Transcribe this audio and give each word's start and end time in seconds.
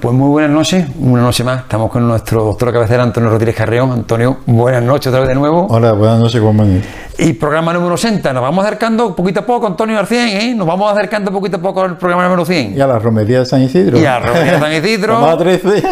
pues 0.00 0.14
muy 0.14 0.28
buenas 0.30 0.50
noches, 0.50 0.86
una 0.98 1.20
noche 1.20 1.44
más. 1.44 1.60
Estamos 1.60 1.90
con 1.90 2.08
nuestro 2.08 2.42
doctor 2.44 2.68
de 2.68 2.72
cabecera 2.72 3.02
Antonio 3.02 3.28
Rodríguez 3.28 3.54
Carreón. 3.54 3.92
Antonio, 3.92 4.38
buenas 4.46 4.82
noches 4.82 5.08
otra 5.08 5.20
vez 5.20 5.28
de 5.28 5.34
nuevo. 5.34 5.66
Hola, 5.68 5.92
buenas 5.92 6.18
noches, 6.20 6.40
¿cómo 6.40 6.64
Y 7.18 7.34
programa 7.34 7.74
número 7.74 7.98
60. 7.98 8.32
Nos 8.32 8.42
vamos 8.42 8.64
acercando 8.64 9.14
poquito 9.14 9.40
a 9.40 9.46
poco, 9.46 9.66
Antonio 9.66 9.96
García, 9.96 10.40
¿eh? 10.40 10.54
Nos 10.54 10.66
vamos 10.66 10.90
acercando 10.90 11.30
poquito 11.30 11.58
a 11.58 11.60
poco 11.60 11.82
al 11.82 11.98
programa 11.98 12.24
número 12.24 12.46
100. 12.46 12.78
Y 12.78 12.80
a 12.80 12.86
la 12.86 12.98
romería 12.98 13.40
de 13.40 13.46
San 13.46 13.62
Isidro. 13.62 13.98
Y 13.98 14.06
a 14.06 14.18
la 14.18 14.26
romería 14.26 14.52
de 14.52 14.58
San 14.58 14.72
Isidro. 14.72 15.36
13. 15.38 15.82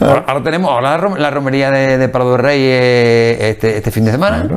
Ahora, 0.00 0.42
tenemos 0.42 0.70
ahora 0.70 0.98
la, 1.18 1.30
romería 1.30 1.70
de, 1.70 2.08
Prado 2.08 2.32
del 2.32 2.40
Rey 2.40 2.60
eh, 2.62 3.50
este, 3.50 3.76
este, 3.76 3.90
fin 3.90 4.06
de 4.06 4.12
semana. 4.12 4.48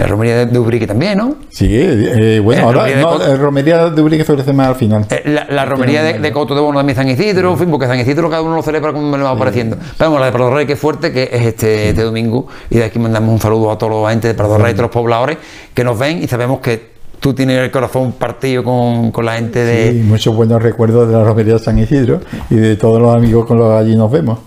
La 0.00 0.06
romería 0.06 0.46
de 0.46 0.58
Ubrique 0.58 0.86
también, 0.86 1.18
¿no? 1.18 1.36
Sí, 1.50 1.68
eh, 1.70 2.40
bueno, 2.42 2.62
ahora 2.62 2.86
no, 2.96 3.18
la 3.18 3.36
romería 3.36 3.90
de 3.90 4.00
Ubrique 4.00 4.22
ofrece 4.22 4.50
más 4.54 4.68
al 4.68 4.74
final. 4.76 5.04
Eh, 5.10 5.44
la, 5.50 5.66
romería 5.66 6.02
de, 6.02 6.32
Coto 6.32 6.54
de 6.54 6.62
Bono 6.62 6.78
también 6.78 6.96
San 6.96 7.06
Isidro, 7.06 7.50
en 7.50 7.58
fin, 7.58 7.70
porque 7.70 7.86
San 7.86 8.00
Isidro 8.00 8.30
cada 8.30 8.40
uno 8.40 8.56
lo 8.56 8.62
celebra 8.62 8.94
como 8.94 9.10
me 9.10 9.18
lo 9.18 9.24
va 9.24 9.32
apareciendo. 9.32 9.76
Pero 9.98 10.08
bueno, 10.08 10.20
la 10.20 10.26
de 10.26 10.32
Prado 10.32 10.54
Rey 10.54 10.64
que 10.64 10.72
es 10.72 10.78
fuerte, 10.78 11.12
que 11.12 11.24
es 11.24 11.42
este, 11.42 11.90
este, 11.90 12.00
domingo, 12.00 12.46
y 12.70 12.78
de 12.78 12.84
aquí 12.84 12.98
mandamos 12.98 13.30
un 13.30 13.40
saludo 13.40 13.70
a 13.70 13.76
toda 13.76 14.04
la 14.04 14.08
gente 14.08 14.28
de 14.28 14.32
Prado 14.32 14.56
Rey, 14.56 14.72
y 14.72 14.74
todos 14.74 14.84
los 14.84 14.90
pobladores 14.90 15.36
que 15.74 15.84
nos 15.84 15.98
ven 15.98 16.22
y 16.22 16.26
sabemos 16.28 16.60
que 16.60 16.92
tú 17.20 17.34
tienes 17.34 17.58
el 17.58 17.70
corazón 17.70 18.12
partido 18.12 18.64
con, 18.64 19.10
con 19.10 19.26
la 19.26 19.34
gente 19.34 19.58
de... 19.58 19.92
Sí, 19.92 19.98
muchos 19.98 20.34
buenos 20.34 20.62
recuerdos 20.62 21.08
de 21.08 21.14
la 21.14 21.24
romería 21.24 21.52
de 21.52 21.58
San 21.58 21.78
Isidro 21.78 22.20
y 22.48 22.54
de 22.54 22.76
todos 22.76 23.02
los 23.02 23.14
amigos 23.14 23.44
con 23.44 23.58
los 23.58 23.68
que 23.68 23.84
allí 23.84 23.96
nos 23.96 24.10
vemos. 24.10 24.38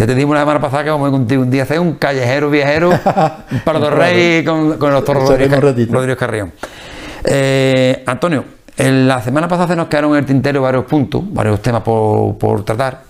Te, 0.00 0.06
te 0.06 0.14
dimos 0.14 0.34
la 0.34 0.40
semana 0.40 0.60
pasada 0.62 0.82
que 0.82 0.88
vamos 0.88 1.08
a 1.08 1.10
contigo 1.10 1.42
un 1.42 1.50
día 1.50 1.64
hacer 1.64 1.78
un 1.78 1.92
callejero 1.96 2.48
viajero 2.48 2.88
para 3.66 3.78
los 3.78 3.92
reyes 3.92 4.46
con, 4.48 4.78
con, 4.78 4.88
el 4.88 4.94
doctor 4.94 5.18
Rodríguez, 5.18 6.16
Carrión. 6.16 6.52
Eh, 7.22 8.02
Antonio, 8.06 8.46
en 8.78 9.06
la 9.06 9.20
semana 9.20 9.46
pasada 9.46 9.68
se 9.68 9.76
nos 9.76 9.88
quedaron 9.88 10.12
en 10.12 10.20
el 10.20 10.24
tintero 10.24 10.62
varios 10.62 10.86
puntos, 10.86 11.22
varios 11.26 11.60
temas 11.60 11.82
por, 11.82 12.38
por 12.38 12.64
tratar. 12.64 13.02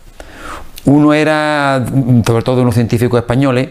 Uno 0.87 1.15
era, 1.15 1.81
sobre 2.27 2.43
todo, 2.43 2.57
de 2.57 2.63
unos 2.63 2.75
científicos 2.75 3.21
españoles 3.21 3.69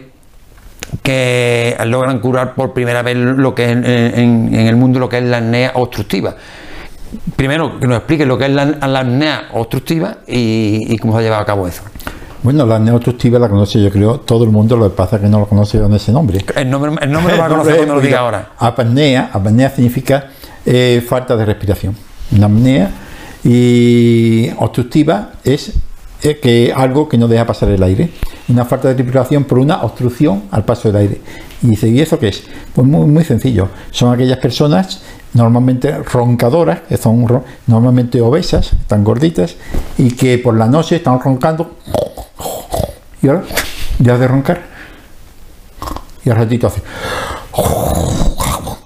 que 1.04 1.76
logran 1.88 2.20
curar 2.20 2.56
por 2.56 2.72
primera 2.72 3.02
vez 3.02 3.18
lo 3.18 3.54
que 3.54 3.66
es 3.66 3.72
en, 3.72 4.56
el 4.56 4.78
mundo 4.78 4.98
lo 4.98 5.10
que 5.10 5.18
es 5.18 5.26
la 5.26 5.40
apnea 5.40 5.74
obstructiva. 5.76 6.36
Primero, 7.36 7.82
que 7.82 7.86
nos 7.86 7.98
explique 7.98 8.26
lo 8.26 8.38
que 8.38 8.46
es 8.46 8.52
la, 8.52 8.64
la 8.64 9.00
apnea 9.02 9.50
obstructiva 9.52 10.20
y, 10.26 10.86
y 10.88 10.98
cómo 11.00 11.12
se 11.12 11.20
ha 11.20 11.22
llevado 11.24 11.42
a 11.42 11.46
cabo 11.46 11.68
eso. 11.68 11.84
Bueno, 12.42 12.66
la 12.66 12.80
neostructiva 12.80 13.38
la 13.38 13.50
conoce 13.50 13.82
yo 13.82 13.92
creo 13.92 14.22
todo 14.22 14.46
el 14.46 14.50
mundo, 14.50 14.78
lo 14.78 14.90
que 14.90 14.96
pasa 14.96 15.18
es 15.18 15.24
que 15.24 15.28
no 15.28 15.40
lo 15.40 15.46
conoce 15.46 15.80
con 15.80 15.94
ese 15.94 16.14
nombre. 16.14 16.40
El 16.56 16.70
nombre, 16.70 16.92
el 17.02 17.12
nombre 17.12 17.34
lo 17.34 17.40
va 17.40 17.46
a 17.48 17.50
conocer 17.50 17.76
cuando 17.76 17.96
lo 17.96 18.02
diga 18.06 18.20
ahora. 18.20 18.52
Apnea, 18.58 19.30
apnea 19.34 19.70
significa 19.70 20.30
eh, 20.66 21.04
falta 21.06 21.36
de 21.36 21.46
respiración. 21.46 21.96
La 22.38 22.46
apnea 22.46 22.92
y 23.44 24.50
obstructiva 24.58 25.32
es 25.44 25.74
que 26.22 26.74
algo 26.76 27.10
que 27.10 27.18
no 27.18 27.28
deja 27.28 27.46
pasar 27.46 27.70
el 27.70 27.84
aire. 27.84 28.10
Una 28.48 28.66
falta 28.66 28.88
de 28.88 28.94
respiración 28.96 29.44
por 29.44 29.60
una 29.60 29.84
obstrucción 29.84 30.44
al 30.52 30.64
paso 30.64 30.92
del 30.92 31.02
aire. 31.02 31.22
Y 31.62 31.68
dice, 31.68 31.90
¿y 31.90 32.00
eso 32.00 32.20
qué 32.20 32.30
es? 32.30 32.44
Pues 32.74 32.88
muy, 32.88 33.06
muy 33.06 33.24
sencillo. 33.26 33.68
Son 33.92 34.14
aquellas 34.14 34.38
personas 34.38 35.02
normalmente 35.34 35.92
roncadoras, 35.98 36.82
que 36.88 36.98
son 36.98 37.26
normalmente 37.68 38.22
obesas, 38.22 38.72
tan 38.88 39.04
gorditas, 39.04 39.56
y 39.98 40.12
que 40.12 40.38
por 40.38 40.58
la 40.58 40.68
noche 40.68 40.98
están 40.98 41.20
roncando 41.20 41.78
y 43.22 43.28
ahora, 43.28 43.44
ya 44.00 44.18
de 44.18 44.28
roncar. 44.28 44.62
Y 46.24 46.30
al 46.30 46.38
ratito 46.38 46.68
hace. 46.68 46.82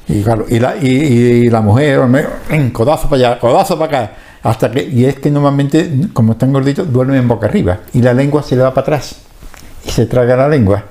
Y, 0.08 0.22
claro, 0.22 0.46
y, 0.50 0.60
la, 0.60 0.76
y, 0.78 1.50
la 1.50 1.62
mujer, 1.62 2.02
codazo 2.72 3.10
para 3.10 3.30
allá, 3.30 3.40
codazo 3.40 3.78
para 3.78 4.04
acá. 4.04 4.14
Hasta 4.44 4.70
que, 4.70 4.84
y 4.84 5.06
es 5.06 5.16
que 5.16 5.32
normalmente, 5.32 6.10
como 6.14 6.34
están 6.34 6.52
gorditos, 6.52 6.92
duermen 6.92 7.28
boca 7.28 7.48
arriba. 7.48 7.80
Y 7.94 8.02
la 8.02 8.14
lengua 8.14 8.44
se 8.44 8.56
le 8.56 8.64
va 8.64 8.74
para 8.74 8.84
atrás. 8.84 9.16
Y 9.86 9.90
se 9.90 10.06
traga 10.06 10.36
la 10.36 10.50
lengua. 10.50 10.84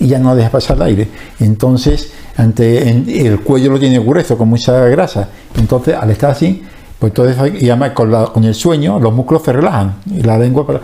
Y 0.00 0.08
ya 0.08 0.18
no 0.18 0.34
deja 0.34 0.50
pasar 0.50 0.76
el 0.76 0.82
aire. 0.82 1.08
Entonces, 1.40 2.12
ante, 2.36 2.90
el 3.26 3.40
cuello 3.40 3.70
lo 3.70 3.78
tiene 3.78 3.98
grueso, 4.00 4.36
con 4.36 4.48
mucha 4.48 4.72
grasa. 4.86 5.28
Entonces, 5.56 5.94
al 5.94 6.10
estar 6.10 6.30
así, 6.30 6.62
pues 6.98 7.12
eso, 7.16 7.46
y 7.46 7.70
además 7.70 7.92
con, 7.92 8.10
la, 8.10 8.26
con 8.26 8.44
el 8.44 8.54
sueño, 8.54 8.98
los 8.98 9.12
músculos 9.12 9.42
se 9.44 9.52
relajan. 9.52 9.96
Y 10.12 10.22
la 10.22 10.38
lengua 10.38 10.66
para 10.66 10.80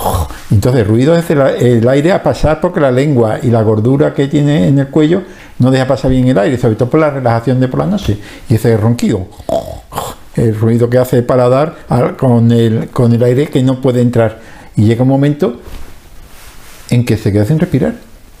entonces, 0.50 0.86
ruido 0.86 1.16
es 1.16 1.28
el 1.30 1.88
aire 1.88 2.12
a 2.12 2.22
pasar 2.22 2.60
porque 2.60 2.80
la 2.80 2.90
lengua 2.90 3.38
y 3.42 3.48
la 3.48 3.62
gordura 3.62 4.14
que 4.14 4.28
tiene 4.28 4.68
en 4.68 4.78
el 4.78 4.88
cuello 4.88 5.22
no 5.58 5.70
deja 5.70 5.86
pasar 5.86 6.10
bien 6.10 6.28
el 6.28 6.38
aire, 6.38 6.58
sobre 6.58 6.76
todo 6.76 6.88
por 6.88 7.00
la 7.00 7.10
relajación 7.10 7.60
de 7.60 7.68
por 7.68 7.80
la 7.80 7.86
noche. 7.86 8.18
Y 8.48 8.54
ese 8.54 8.76
ronquido, 8.76 9.26
el 10.34 10.58
ruido 10.58 10.88
que 10.88 10.98
hace 10.98 11.18
el 11.18 11.24
paladar 11.24 11.76
con 12.16 12.50
el, 12.50 12.88
con 12.88 13.12
el 13.12 13.22
aire 13.22 13.48
que 13.48 13.62
no 13.62 13.80
puede 13.80 14.00
entrar. 14.00 14.40
Y 14.76 14.84
llega 14.84 15.02
un 15.02 15.08
momento 15.08 15.60
en 16.88 17.04
que 17.04 17.16
se 17.16 17.32
queda 17.32 17.44
sin 17.44 17.58
respirar. 17.58 17.94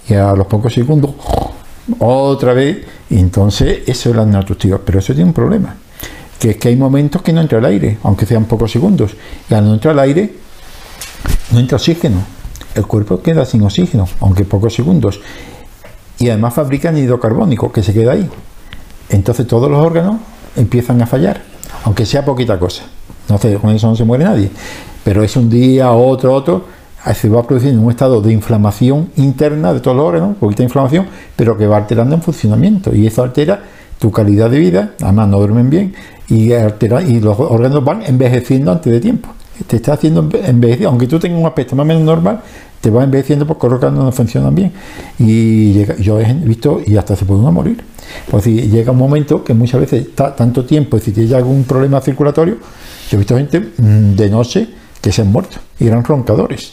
Y 0.08 0.14
a 0.14 0.32
los 0.32 0.46
pocos 0.46 0.72
segundos, 0.72 1.12
otra 1.98 2.54
vez. 2.54 2.78
Entonces, 3.10 3.80
eso 3.86 4.10
es 4.10 4.16
la 4.16 4.22
obstructiva. 4.22 4.80
Pero 4.84 4.98
eso 5.00 5.12
tiene 5.12 5.28
un 5.28 5.34
problema. 5.34 5.76
Que 6.38 6.50
es 6.50 6.56
que 6.56 6.68
hay 6.68 6.76
momentos 6.76 7.20
que 7.20 7.34
no 7.34 7.42
entra 7.42 7.58
el 7.58 7.66
aire, 7.66 7.98
aunque 8.02 8.24
sean 8.24 8.46
pocos 8.46 8.72
segundos. 8.72 9.14
Y 9.50 9.52
al 9.52 9.66
no 9.66 9.74
entrar 9.74 9.92
el 9.92 10.00
aire, 10.00 10.32
no 11.52 11.58
entra 11.58 11.76
oxígeno. 11.76 12.18
El 12.74 12.86
cuerpo 12.86 13.20
queda 13.20 13.44
sin 13.44 13.62
oxígeno, 13.62 14.08
aunque 14.20 14.44
pocos 14.44 14.74
segundos. 14.74 15.20
Y 16.18 16.28
además 16.28 16.54
fabrica 16.54 16.92
nido 16.92 17.18
carbónico 17.18 17.72
que 17.72 17.82
se 17.82 17.92
queda 17.92 18.12
ahí. 18.12 18.28
Entonces 19.08 19.46
todos 19.46 19.70
los 19.70 19.84
órganos 19.84 20.16
empiezan 20.56 21.00
a 21.02 21.06
fallar, 21.06 21.42
aunque 21.84 22.06
sea 22.06 22.24
poquita 22.24 22.58
cosa. 22.58 22.84
No 23.28 23.38
sé, 23.38 23.54
con 23.56 23.70
eso 23.70 23.88
no 23.88 23.96
se 23.96 24.04
muere 24.04 24.24
nadie. 24.24 24.50
Pero 25.02 25.22
es 25.22 25.36
un 25.36 25.48
día, 25.50 25.90
otro, 25.92 26.34
otro, 26.34 26.66
se 27.14 27.28
va 27.28 27.46
produciendo 27.46 27.80
un 27.80 27.90
estado 27.90 28.20
de 28.20 28.32
inflamación 28.32 29.10
interna 29.16 29.72
de 29.72 29.80
todos 29.80 29.96
los 29.96 30.06
órganos, 30.06 30.36
poquita 30.36 30.62
inflamación, 30.62 31.06
pero 31.34 31.56
que 31.56 31.66
va 31.66 31.78
alterando 31.78 32.14
en 32.14 32.22
funcionamiento. 32.22 32.94
Y 32.94 33.06
eso 33.06 33.22
altera 33.22 33.62
tu 33.98 34.10
calidad 34.10 34.50
de 34.50 34.58
vida, 34.58 34.92
además 35.00 35.28
no 35.28 35.38
duermen 35.38 35.70
bien, 35.70 35.94
y, 36.28 36.52
altera, 36.52 37.02
y 37.02 37.20
los 37.20 37.38
órganos 37.38 37.82
van 37.84 38.02
envejeciendo 38.02 38.70
antes 38.72 38.92
de 38.92 39.00
tiempo 39.00 39.30
te 39.66 39.76
está 39.76 39.94
haciendo 39.94 40.28
envejecer, 40.44 40.86
aunque 40.86 41.06
tú 41.06 41.18
tengas 41.18 41.40
un 41.40 41.46
aspecto 41.46 41.76
más 41.76 41.84
o 41.84 41.86
menos 41.86 42.02
normal, 42.02 42.40
te 42.80 42.90
va 42.90 43.04
envejeciendo 43.04 43.46
porque 43.46 43.66
los 43.66 43.74
órganos 43.74 44.04
no 44.04 44.12
funcionan 44.12 44.54
bien. 44.54 44.72
Y 45.18 45.84
yo 46.02 46.18
he 46.20 46.32
visto, 46.32 46.80
y 46.84 46.96
hasta 46.96 47.14
se 47.16 47.24
puede 47.24 47.40
uno 47.40 47.52
morir. 47.52 47.82
Pues 48.30 48.44
si 48.44 48.68
llega 48.68 48.92
un 48.92 48.98
momento 48.98 49.44
que 49.44 49.54
muchas 49.54 49.80
veces 49.80 50.06
está 50.06 50.34
tanto 50.34 50.64
tiempo, 50.64 50.98
si 50.98 51.12
tiene 51.12 51.34
algún 51.34 51.64
problema 51.64 52.00
circulatorio, 52.00 52.56
yo 53.10 53.16
he 53.16 53.18
visto 53.18 53.36
gente 53.36 53.60
mm, 53.60 54.14
de 54.14 54.30
noche 54.30 54.68
que 55.00 55.12
se 55.12 55.22
han 55.22 55.32
muerto 55.32 55.58
y 55.78 55.86
eran 55.86 56.04
roncadores. 56.04 56.72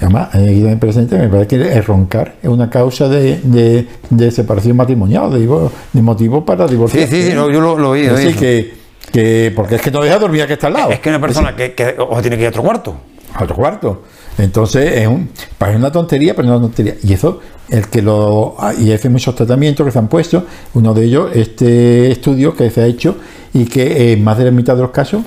además, 0.00 0.34
en 0.34 0.66
el 0.66 0.78
presente 0.78 1.16
me 1.18 1.28
parece 1.28 1.48
que 1.48 1.72
el 1.72 1.84
roncar 1.84 2.36
es 2.42 2.48
una 2.48 2.68
causa 2.68 3.08
de, 3.08 3.86
separación 4.30 4.76
matrimonial, 4.76 5.30
de, 5.30 5.70
de 5.92 6.02
motivo 6.02 6.44
para 6.44 6.66
divorciar. 6.66 7.08
Sí, 7.08 7.22
sí, 7.22 7.30
yo 7.32 7.48
lo, 7.48 7.78
lo 7.78 7.90
oí. 7.90 8.06
Así 8.06 8.34
que 8.34 8.85
que, 9.10 9.52
porque 9.54 9.76
es 9.76 9.82
que 9.82 9.90
no 9.90 10.02
deja 10.02 10.18
dormir 10.18 10.46
que 10.46 10.54
está 10.54 10.66
al 10.68 10.74
lado. 10.74 10.90
Es 10.90 11.00
que 11.00 11.08
una 11.08 11.20
persona 11.20 11.54
que, 11.54 11.74
que 11.74 11.96
o 11.98 12.20
tiene 12.20 12.36
que 12.36 12.42
ir 12.42 12.46
a 12.46 12.50
otro 12.50 12.62
cuarto. 12.62 12.96
A 13.34 13.44
otro 13.44 13.56
cuarto. 13.56 14.02
Entonces, 14.38 14.92
es 14.96 15.06
un, 15.06 15.30
parece 15.56 15.78
una 15.78 15.90
tontería, 15.90 16.34
pero 16.34 16.48
no 16.48 16.54
es 16.54 16.58
una 16.58 16.66
tontería. 16.68 16.94
Y 17.02 17.12
eso, 17.12 17.40
el 17.68 17.88
que 17.88 18.02
lo. 18.02 18.56
Y 18.78 18.90
hay 18.90 18.98
muchos 19.08 19.34
tratamientos 19.34 19.84
que 19.84 19.92
se 19.92 19.98
han 19.98 20.08
puesto. 20.08 20.44
Uno 20.74 20.92
de 20.94 21.04
ellos, 21.04 21.30
este 21.34 22.10
estudio 22.10 22.54
que 22.54 22.70
se 22.70 22.82
ha 22.82 22.86
hecho 22.86 23.16
y 23.54 23.64
que 23.64 24.12
en 24.12 24.22
más 24.22 24.38
de 24.38 24.44
la 24.44 24.50
mitad 24.50 24.76
de 24.76 24.82
los 24.82 24.90
casos 24.90 25.22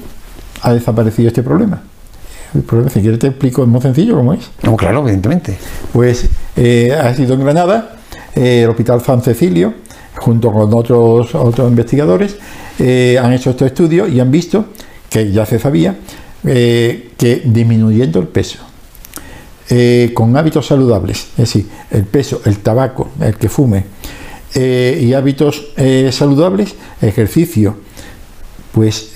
ha 0.61 0.73
desaparecido 0.73 1.29
este 1.29 1.43
problema. 1.43 1.81
El 2.53 2.61
problema, 2.63 2.89
si 2.89 3.01
quieres, 3.01 3.19
te 3.19 3.27
explico, 3.27 3.63
es 3.63 3.67
muy 3.67 3.81
sencillo 3.81 4.15
cómo 4.15 4.33
es. 4.33 4.49
No, 4.63 4.75
claro, 4.75 5.01
evidentemente. 5.01 5.57
Pues 5.93 6.27
eh, 6.55 6.93
ha 6.99 7.13
sido 7.13 7.35
en 7.35 7.41
Granada, 7.41 7.97
eh, 8.35 8.63
el 8.63 8.69
Hospital 8.69 9.01
San 9.01 9.21
Cecilio, 9.21 9.73
junto 10.17 10.51
con 10.51 10.73
otros, 10.73 11.33
otros 11.35 11.69
investigadores, 11.69 12.37
eh, 12.79 13.19
han 13.21 13.33
hecho 13.33 13.49
estos 13.49 13.67
estudios 13.67 14.09
y 14.09 14.19
han 14.19 14.31
visto, 14.31 14.65
que 15.09 15.31
ya 15.31 15.45
se 15.45 15.59
sabía, 15.59 15.97
eh, 16.45 17.09
que 17.17 17.41
disminuyendo 17.45 18.19
el 18.19 18.27
peso, 18.27 18.59
eh, 19.69 20.11
con 20.13 20.35
hábitos 20.37 20.67
saludables, 20.67 21.27
es 21.31 21.37
decir, 21.37 21.67
el 21.91 22.05
peso, 22.05 22.41
el 22.45 22.59
tabaco, 22.59 23.11
el 23.19 23.35
que 23.35 23.49
fume, 23.49 23.85
y 24.55 25.13
hábitos 25.13 25.73
saludables, 26.09 26.73
ejercicio, 27.03 27.77
pues, 28.71 29.11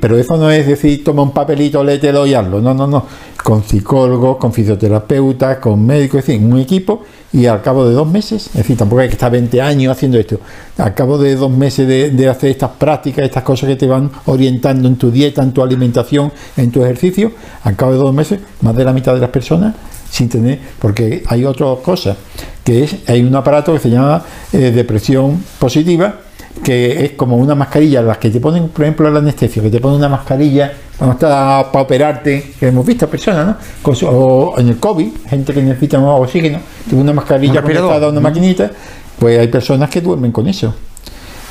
pero 0.00 0.18
eso 0.18 0.36
no 0.36 0.50
es 0.50 0.66
decir, 0.66 1.04
toma 1.04 1.22
un 1.22 1.32
papelito, 1.32 1.84
léetelo 1.84 2.26
y 2.26 2.34
hazlo, 2.34 2.60
no, 2.60 2.74
no, 2.74 2.86
no, 2.86 3.06
con 3.42 3.62
psicólogos, 3.62 4.38
con 4.38 4.52
fisioterapeutas, 4.52 5.58
con 5.58 5.84
médicos, 5.86 6.20
es 6.20 6.26
decir, 6.26 6.44
un 6.44 6.58
equipo 6.58 7.02
y 7.32 7.46
al 7.46 7.62
cabo 7.62 7.86
de 7.86 7.94
dos 7.94 8.10
meses, 8.10 8.48
es 8.48 8.54
decir, 8.54 8.76
tampoco 8.76 9.02
hay 9.02 9.08
que 9.08 9.14
estar 9.14 9.30
20 9.30 9.62
años 9.62 9.92
haciendo 9.92 10.18
esto, 10.18 10.40
al 10.78 10.94
cabo 10.94 11.16
de 11.16 11.36
dos 11.36 11.50
meses 11.50 11.86
de, 11.86 12.28
hacer 12.28 12.50
estas 12.50 12.70
prácticas, 12.70 13.24
estas 13.24 13.44
cosas 13.44 13.68
que 13.68 13.76
te 13.76 13.86
van 13.86 14.10
orientando 14.26 14.88
en 14.88 14.96
tu 14.96 15.10
dieta, 15.10 15.42
en 15.42 15.52
tu 15.52 15.62
alimentación, 15.62 16.32
en 16.56 16.72
tu 16.72 16.82
ejercicio, 16.82 17.32
al 17.62 17.76
cabo 17.76 17.92
de 17.92 17.98
dos 17.98 18.14
meses, 18.14 18.40
más 18.62 18.74
de 18.74 18.84
la 18.84 18.92
mitad 18.92 19.14
de 19.14 19.20
las 19.20 19.30
personas 19.30 19.74
sin 20.10 20.28
tener, 20.28 20.58
porque 20.80 21.22
hay 21.28 21.44
otra 21.44 21.66
cosa, 21.84 22.16
que 22.64 22.82
es, 22.82 22.96
hay 23.06 23.22
un 23.22 23.34
aparato 23.36 23.72
que 23.72 23.78
se 23.78 23.90
llama 23.90 24.24
eh, 24.52 24.72
depresión 24.72 25.44
positiva, 25.60 26.16
que 26.62 27.04
es 27.04 27.12
como 27.12 27.36
una 27.36 27.54
mascarilla, 27.54 28.02
las 28.02 28.18
que 28.18 28.30
te 28.30 28.40
ponen, 28.40 28.68
por 28.68 28.84
ejemplo, 28.84 29.10
la 29.10 29.20
anestesia, 29.20 29.62
que 29.62 29.70
te 29.70 29.80
ponen 29.80 29.98
una 29.98 30.08
mascarilla 30.08 30.72
a 30.98 31.12
estar 31.12 31.70
para 31.70 31.82
operarte, 31.84 32.52
que 32.58 32.68
hemos 32.68 32.84
visto 32.84 33.08
personas, 33.08 33.46
¿no? 33.46 33.56
Con 33.80 33.96
o 34.06 34.54
en 34.58 34.68
el 34.68 34.76
COVID, 34.78 35.08
gente 35.28 35.54
que 35.54 35.62
necesita 35.62 35.98
más 35.98 36.20
oxígeno, 36.20 36.58
tiene 36.86 37.02
una 37.02 37.12
mascarilla 37.12 37.62
conectada 37.62 38.06
a 38.06 38.10
una 38.10 38.20
maquinita, 38.20 38.70
pues 39.18 39.38
hay 39.38 39.48
personas 39.48 39.88
que 39.88 40.00
duermen 40.00 40.32
con 40.32 40.46
eso. 40.48 40.74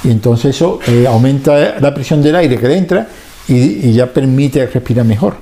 Y 0.03 0.11
entonces 0.11 0.55
eso 0.55 0.79
eh, 0.87 1.05
aumenta 1.07 1.79
la 1.79 1.93
presión 1.93 2.21
del 2.21 2.35
aire 2.35 2.57
que 2.57 2.67
le 2.67 2.77
entra 2.77 3.07
y, 3.47 3.91
ya 3.91 4.05
permite 4.07 4.65
respirar 4.67 5.05
mejor. 5.05 5.35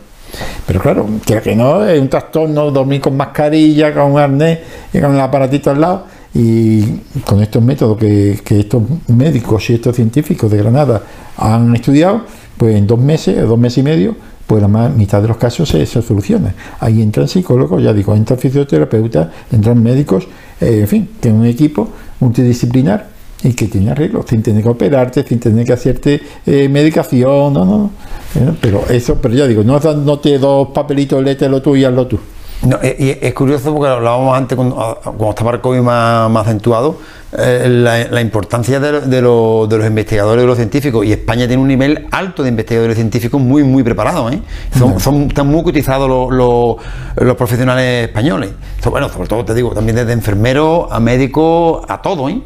Pero 0.66 0.82
claro, 0.82 1.08
que, 1.26 1.42
que 1.42 1.56
no 1.56 1.86
es 1.86 2.00
un 2.00 2.10
trastorno 2.10 2.72
dormir 2.72 3.02
con 3.02 3.16
mascarilla, 3.16 3.94
con 3.94 4.14
un 4.14 4.20
arnés 4.20 4.60
y 4.94 5.00
con 5.00 5.14
el 5.14 5.20
aparatito 5.20 5.72
al 5.72 5.82
lado. 5.82 6.06
Y 6.34 6.84
con 7.26 7.42
estos 7.42 7.64
métodos 7.64 7.98
que, 7.98 8.40
que 8.44 8.60
estos 8.60 8.84
médicos 9.08 9.70
y 9.70 9.74
estos 9.74 9.96
científicos 9.96 10.52
de 10.52 10.58
Granada 10.58 11.02
han 11.38 11.76
estudiado, 11.76 12.22
pues 12.58 12.76
en 12.76 12.88
dos 12.88 13.00
meses, 13.00 13.48
dos 13.48 13.58
meses 13.58 13.80
y 13.80 13.84
medio, 13.84 14.16
pues 14.48 14.62
la 14.62 14.70
mitad 14.70 15.22
de 15.22 15.28
los 15.28 15.38
casos 15.38 15.68
se, 15.68 15.86
soluciona. 15.86 16.56
Ahí 16.80 17.02
entran 17.02 17.28
psicólogos, 17.28 17.84
ya 17.84 17.94
digo, 17.94 18.16
entran 18.16 18.40
fisioterapeutas, 18.40 19.28
entran 19.52 19.84
médicos, 19.84 20.28
eh, 20.62 20.80
en 20.82 20.88
fin, 20.88 21.10
que 21.22 21.30
un 21.30 21.46
equipo 21.46 21.90
multidisciplinar 22.22 23.10
y 23.44 23.54
que 23.54 23.68
tiene 23.68 23.92
arreglo, 23.92 24.26
sin 24.28 24.42
tener 24.42 24.64
que 24.64 24.70
operarte, 24.70 25.24
sin 25.28 25.40
tener 25.40 25.66
que 25.66 25.74
hacerte 25.74 26.22
eh, 26.46 26.70
medicación, 26.70 27.54
no, 27.54 27.66
no, 27.66 27.92
eh, 28.36 28.54
pero 28.60 28.84
eso, 28.90 29.20
pero 29.22 29.36
ya 29.36 29.46
digo, 29.46 29.64
no, 29.64 29.80
no 29.80 30.20
te 30.20 30.40
dos 30.40 30.70
papelitos, 30.70 31.22
lételo 31.22 31.62
tú 31.62 31.76
y 31.76 31.84
hazlo 31.84 32.08
tú. 32.08 32.18
No, 32.64 32.80
y 32.82 33.18
es 33.22 33.34
curioso 33.34 33.72
porque 33.72 33.88
lo 33.88 33.96
hablábamos 33.96 34.36
antes 34.36 34.56
cuando, 34.56 34.80
ah, 34.82 35.00
cuando 35.04 35.30
estaba 35.30 35.52
el 35.52 35.62
COVID 35.62 35.80
más, 35.80 36.30
más 36.30 36.48
acentuado, 36.48 36.98
eh, 37.38 37.68
la, 38.10 38.22
importancia 38.22 38.80
de, 38.80 39.22
los 39.22 39.86
investigadores 39.86 40.44
y 40.44 40.48
los 40.48 40.58
científicos. 40.58 41.06
Y 41.06 41.12
España 41.12 41.46
tiene 41.46 41.62
un 41.62 41.68
nivel 41.68 42.08
alto 42.10 42.42
de 42.42 42.50
investigadores 42.50 42.96
científicos 42.96 43.40
muy, 43.40 43.64
muy 43.64 43.84
preparados. 43.84 44.34
¿eh? 44.34 44.42
Son, 44.78 45.24
están 45.24 45.48
muy 45.48 45.62
cotizados 45.62 46.10
los, 46.32 47.36
profesionales 47.36 48.08
españoles. 48.08 48.52
bueno, 48.90 49.10
sobre 49.10 49.28
todo 49.28 49.46
te 49.46 49.54
digo, 49.54 49.72
también 49.72 49.98
desde 49.98 50.14
enfermeros 50.14 50.88
a 50.90 51.00
médicos, 51.00 51.84
a 51.88 52.02
todo. 52.02 52.30
¿eh? 52.30 52.42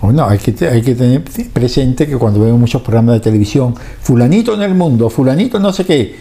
Bueno, 0.00 0.26
hay 0.28 0.38
que, 0.38 0.68
hay 0.68 0.82
que 0.82 0.94
tener 0.94 1.22
presente 1.52 2.06
que 2.06 2.16
cuando 2.16 2.40
vemos 2.40 2.58
muchos 2.58 2.82
programas 2.82 3.14
de 3.14 3.20
televisión, 3.20 3.74
fulanito 4.02 4.52
en 4.54 4.62
el 4.62 4.74
mundo, 4.74 5.08
fulanito 5.08 5.58
no 5.58 5.72
sé 5.72 5.86
qué, 5.86 6.16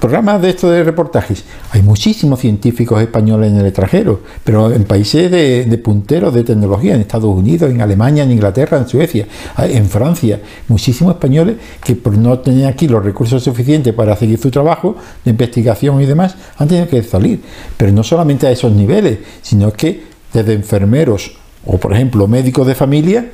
programas 0.00 0.40
de 0.40 0.50
esto 0.50 0.70
de 0.70 0.82
reportajes, 0.84 1.44
hay 1.72 1.82
muchísimos 1.82 2.40
científicos 2.40 3.00
españoles 3.00 3.50
en 3.50 3.58
el 3.58 3.66
extranjero, 3.66 4.20
pero 4.42 4.72
en 4.72 4.84
países 4.84 5.30
de, 5.30 5.78
punteros 5.82 6.32
de 6.32 6.44
tecnología, 6.44 6.94
en 6.94 7.00
Estados 7.00 7.34
Unidos, 7.34 7.70
en 7.70 7.80
Alemania, 7.80 8.22
en 8.22 8.30
Inglaterra, 8.30 8.78
en 8.78 8.88
Suecia, 8.88 9.26
en 9.58 9.86
Francia, 9.86 10.40
muchísimos 10.68 11.14
españoles 11.14 11.56
que 11.82 11.96
por 11.96 12.16
no 12.16 12.38
tener 12.38 12.66
aquí 12.66 12.88
los 12.88 13.04
recursos 13.04 13.42
suficientes 13.42 13.92
para 13.92 14.16
seguir 14.16 14.38
su 14.38 14.50
trabajo 14.50 14.96
de 15.24 15.32
investigación 15.32 16.00
y 16.00 16.06
demás, 16.06 16.36
han 16.56 16.68
tenido 16.68 16.88
que 16.88 17.02
salir. 17.02 17.42
Pero 17.76 17.92
no 17.92 18.02
solamente 18.02 18.46
a 18.46 18.50
esos 18.50 18.72
niveles, 18.72 19.18
sino 19.42 19.72
que 19.72 20.04
desde 20.32 20.54
enfermeros 20.54 21.32
o, 21.66 21.78
por 21.78 21.92
ejemplo, 21.92 22.26
médicos 22.26 22.66
de 22.66 22.74
familia, 22.74 23.26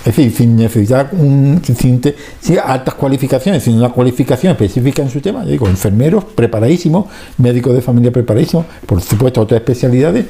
es 0.00 0.16
decir, 0.16 0.34
sin 0.34 0.56
necesitar 0.56 1.10
un, 1.12 1.60
sin, 1.62 2.00
altas 2.64 2.94
cualificaciones, 2.94 3.62
sino 3.62 3.76
una 3.76 3.90
cualificación 3.90 4.52
específica 4.52 5.02
en 5.02 5.10
su 5.10 5.20
tema. 5.20 5.44
Digo, 5.44 5.68
enfermeros 5.68 6.24
preparadísimos, 6.24 7.06
médicos 7.36 7.74
de 7.74 7.82
familia 7.82 8.10
preparadísimos, 8.10 8.64
por 8.86 9.02
supuesto 9.02 9.42
otras 9.42 9.60
especialidades 9.60 10.24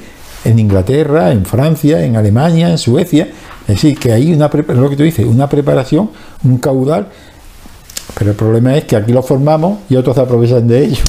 en 0.44 0.58
Inglaterra, 0.58 1.30
en 1.30 1.44
Francia, 1.44 2.04
en 2.04 2.16
Alemania, 2.16 2.68
en 2.68 2.78
Suecia. 2.78 3.28
Es 3.62 3.76
decir, 3.76 3.96
que 3.96 4.12
hay 4.12 4.32
una, 4.32 4.48
lo 4.48 4.90
que 4.90 4.96
tú 4.96 5.04
dices, 5.04 5.24
una 5.24 5.48
preparación, 5.48 6.10
un 6.42 6.58
caudal, 6.58 7.06
pero 8.18 8.32
el 8.32 8.36
problema 8.36 8.76
es 8.76 8.84
que 8.84 8.96
aquí 8.96 9.12
lo 9.12 9.22
formamos 9.22 9.78
y 9.88 9.94
otros 9.94 10.16
se 10.16 10.22
aprovechan 10.22 10.66
de 10.66 10.84
ello. 10.84 11.04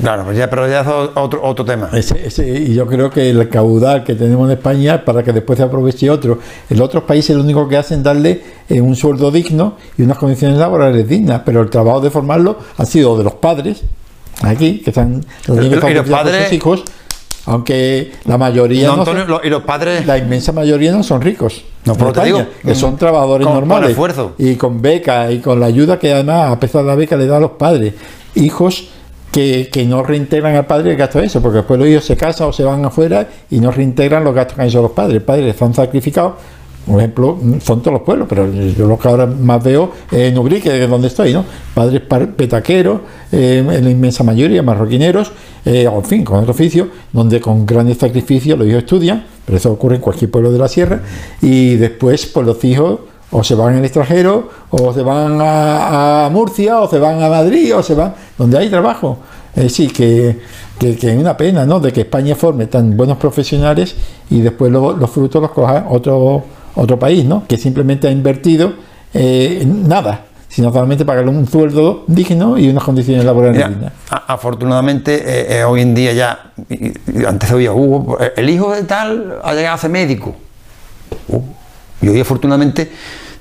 Claro, 0.00 0.24
pues 0.24 0.36
ya, 0.38 0.48
pero 0.48 0.68
ya 0.68 0.80
es 0.80 0.86
otro, 1.14 1.42
otro 1.42 1.64
tema. 1.64 1.90
y 1.92 2.74
yo 2.74 2.86
creo 2.86 3.10
que 3.10 3.30
el 3.30 3.48
caudal 3.48 4.04
que 4.04 4.14
tenemos 4.14 4.46
en 4.46 4.56
España 4.56 5.04
para 5.04 5.22
que 5.22 5.32
después 5.32 5.58
se 5.58 5.64
aproveche 5.64 6.10
otro. 6.10 6.38
En 6.70 6.80
otros 6.80 7.04
países 7.04 7.36
lo 7.36 7.42
único 7.42 7.68
que 7.68 7.76
hacen 7.76 7.98
es 7.98 8.04
darle 8.04 8.42
eh, 8.68 8.80
un 8.80 8.96
sueldo 8.96 9.30
digno 9.30 9.76
y 9.98 10.02
unas 10.02 10.18
condiciones 10.18 10.58
laborales 10.58 11.06
dignas, 11.08 11.42
pero 11.44 11.60
el 11.60 11.70
trabajo 11.70 12.00
de 12.00 12.10
formarlo 12.10 12.58
ha 12.76 12.86
sido 12.86 13.18
de 13.18 13.24
los 13.24 13.34
padres, 13.34 13.82
aquí, 14.42 14.78
que 14.78 14.90
están 14.90 15.24
los 15.46 15.58
niños 15.58 15.84
y 15.88 15.94
los 15.94 16.08
padres, 16.08 16.52
hijos, 16.52 16.84
aunque 17.46 18.12
la 18.24 18.38
mayoría 18.38 18.88
no, 18.94 19.40
y 19.42 19.48
los 19.48 19.62
padres 19.62 20.06
la 20.06 20.16
inmensa 20.16 20.52
mayoría 20.52 20.92
no 20.92 21.02
son 21.02 21.20
ricos 21.20 21.64
no 21.84 21.96
por 21.96 22.12
te 22.12 22.24
digo 22.24 22.46
que 22.62 22.74
son 22.76 22.96
trabajadores 22.96 23.48
normales 23.48 23.90
esfuerzo. 23.90 24.34
y 24.38 24.54
con 24.54 24.80
beca 24.80 25.28
y 25.32 25.40
con 25.40 25.58
la 25.58 25.66
ayuda 25.66 25.98
que 25.98 26.12
además 26.12 26.52
a 26.52 26.60
pesar 26.60 26.82
de 26.82 26.88
la 26.88 26.94
beca 26.94 27.16
le 27.16 27.26
da 27.26 27.38
a 27.38 27.40
los 27.40 27.52
padres 27.52 27.94
hijos 28.36 28.90
que, 29.32 29.86
no 29.88 30.02
reintegran 30.02 30.54
al 30.54 30.66
padre 30.66 30.92
el 30.92 30.96
gasto 30.96 31.18
de 31.18 31.26
eso, 31.26 31.40
porque 31.40 31.58
después 31.58 31.80
los 31.80 31.88
hijos 31.88 32.04
se 32.04 32.16
casan 32.16 32.48
o 32.48 32.52
se 32.52 32.64
van 32.64 32.84
afuera 32.84 33.26
y 33.50 33.58
no 33.58 33.70
reintegran 33.70 34.22
los 34.22 34.34
gastos 34.34 34.56
que 34.56 34.62
han 34.62 34.68
hecho 34.68 34.82
los 34.82 34.92
padres. 34.92 35.22
Padres 35.22 35.46
están 35.46 35.72
sacrificados, 35.72 36.34
por 36.86 36.98
ejemplo, 36.98 37.38
son 37.62 37.80
todos 37.80 37.94
los 37.94 38.02
pueblos, 38.02 38.26
pero 38.28 38.52
yo 38.52 38.86
lo 38.86 38.98
que 38.98 39.08
ahora 39.08 39.26
más 39.26 39.62
veo 39.62 39.90
en 40.10 40.36
Ubrique, 40.36 40.86
donde 40.86 41.08
estoy, 41.08 41.32
¿no? 41.32 41.44
Padres 41.74 42.02
petaqueros, 42.36 43.00
eh, 43.30 43.64
en 43.66 43.84
la 43.84 43.90
inmensa 43.90 44.22
mayoría, 44.22 44.62
marroquineros, 44.62 45.32
eh, 45.64 45.88
en 45.90 46.04
fin, 46.04 46.24
con 46.24 46.40
otro 46.40 46.50
oficio, 46.50 46.88
donde 47.12 47.40
con 47.40 47.64
grandes 47.64 47.98
sacrificios 47.98 48.58
los 48.58 48.68
hijos 48.68 48.80
estudian, 48.80 49.24
pero 49.46 49.56
eso 49.56 49.72
ocurre 49.72 49.96
en 49.96 50.02
cualquier 50.02 50.30
pueblo 50.30 50.52
de 50.52 50.58
la 50.58 50.68
sierra, 50.68 51.00
y 51.40 51.76
después, 51.76 52.26
pues 52.26 52.46
los 52.46 52.62
hijos 52.64 53.00
o 53.32 53.42
se 53.42 53.54
van 53.54 53.76
al 53.76 53.84
extranjero, 53.84 54.48
o 54.70 54.92
se 54.92 55.02
van 55.02 55.38
a, 55.40 56.28
Murcia, 56.30 56.80
o 56.80 56.88
se 56.88 56.98
van 56.98 57.22
a 57.22 57.28
Madrid, 57.28 57.74
o 57.74 57.82
se 57.82 57.94
van 57.94 58.14
donde 58.36 58.58
hay 58.58 58.68
trabajo. 58.68 59.18
Es 59.56 59.64
decir, 59.64 59.92
que, 59.92 60.38
que, 60.78 60.90
es 60.90 61.18
una 61.18 61.36
pena, 61.36 61.64
¿no? 61.64 61.80
De 61.80 61.92
que 61.92 62.02
España 62.02 62.34
forme 62.34 62.66
tan 62.66 62.96
buenos 62.96 63.16
profesionales 63.16 63.96
y 64.30 64.40
después 64.40 64.70
los 64.70 65.10
frutos 65.10 65.40
los 65.40 65.50
coja 65.50 65.86
otro, 65.88 66.44
otro 66.74 66.98
país, 66.98 67.24
¿no? 67.24 67.44
Que 67.48 67.56
simplemente 67.56 68.06
ha 68.06 68.10
invertido 68.10 68.74
eh, 69.14 69.62
nada, 69.66 70.26
sino 70.48 70.70
solamente 70.70 71.06
pagarle 71.06 71.30
un 71.30 71.46
sueldo 71.48 72.04
digno 72.06 72.58
y 72.58 72.68
unas 72.68 72.84
condiciones 72.84 73.24
laborales 73.24 73.66
dignas. 73.66 73.92
Afortunadamente, 74.10 75.14
eh, 75.16 75.60
eh, 75.60 75.64
hoy 75.64 75.80
en 75.80 75.94
día 75.94 76.12
ya, 76.12 76.52
antes 77.26 77.50
había 77.50 77.72
Hugo, 77.72 78.18
el 78.36 78.50
hijo 78.50 78.74
de 78.74 78.82
tal 78.82 79.38
ha 79.42 79.54
llegado 79.54 79.74
a 79.74 79.78
ser 79.78 79.90
médico. 79.90 80.34
Uh, 81.28 81.40
y 82.02 82.08
hoy 82.08 82.20
afortunadamente 82.20 82.90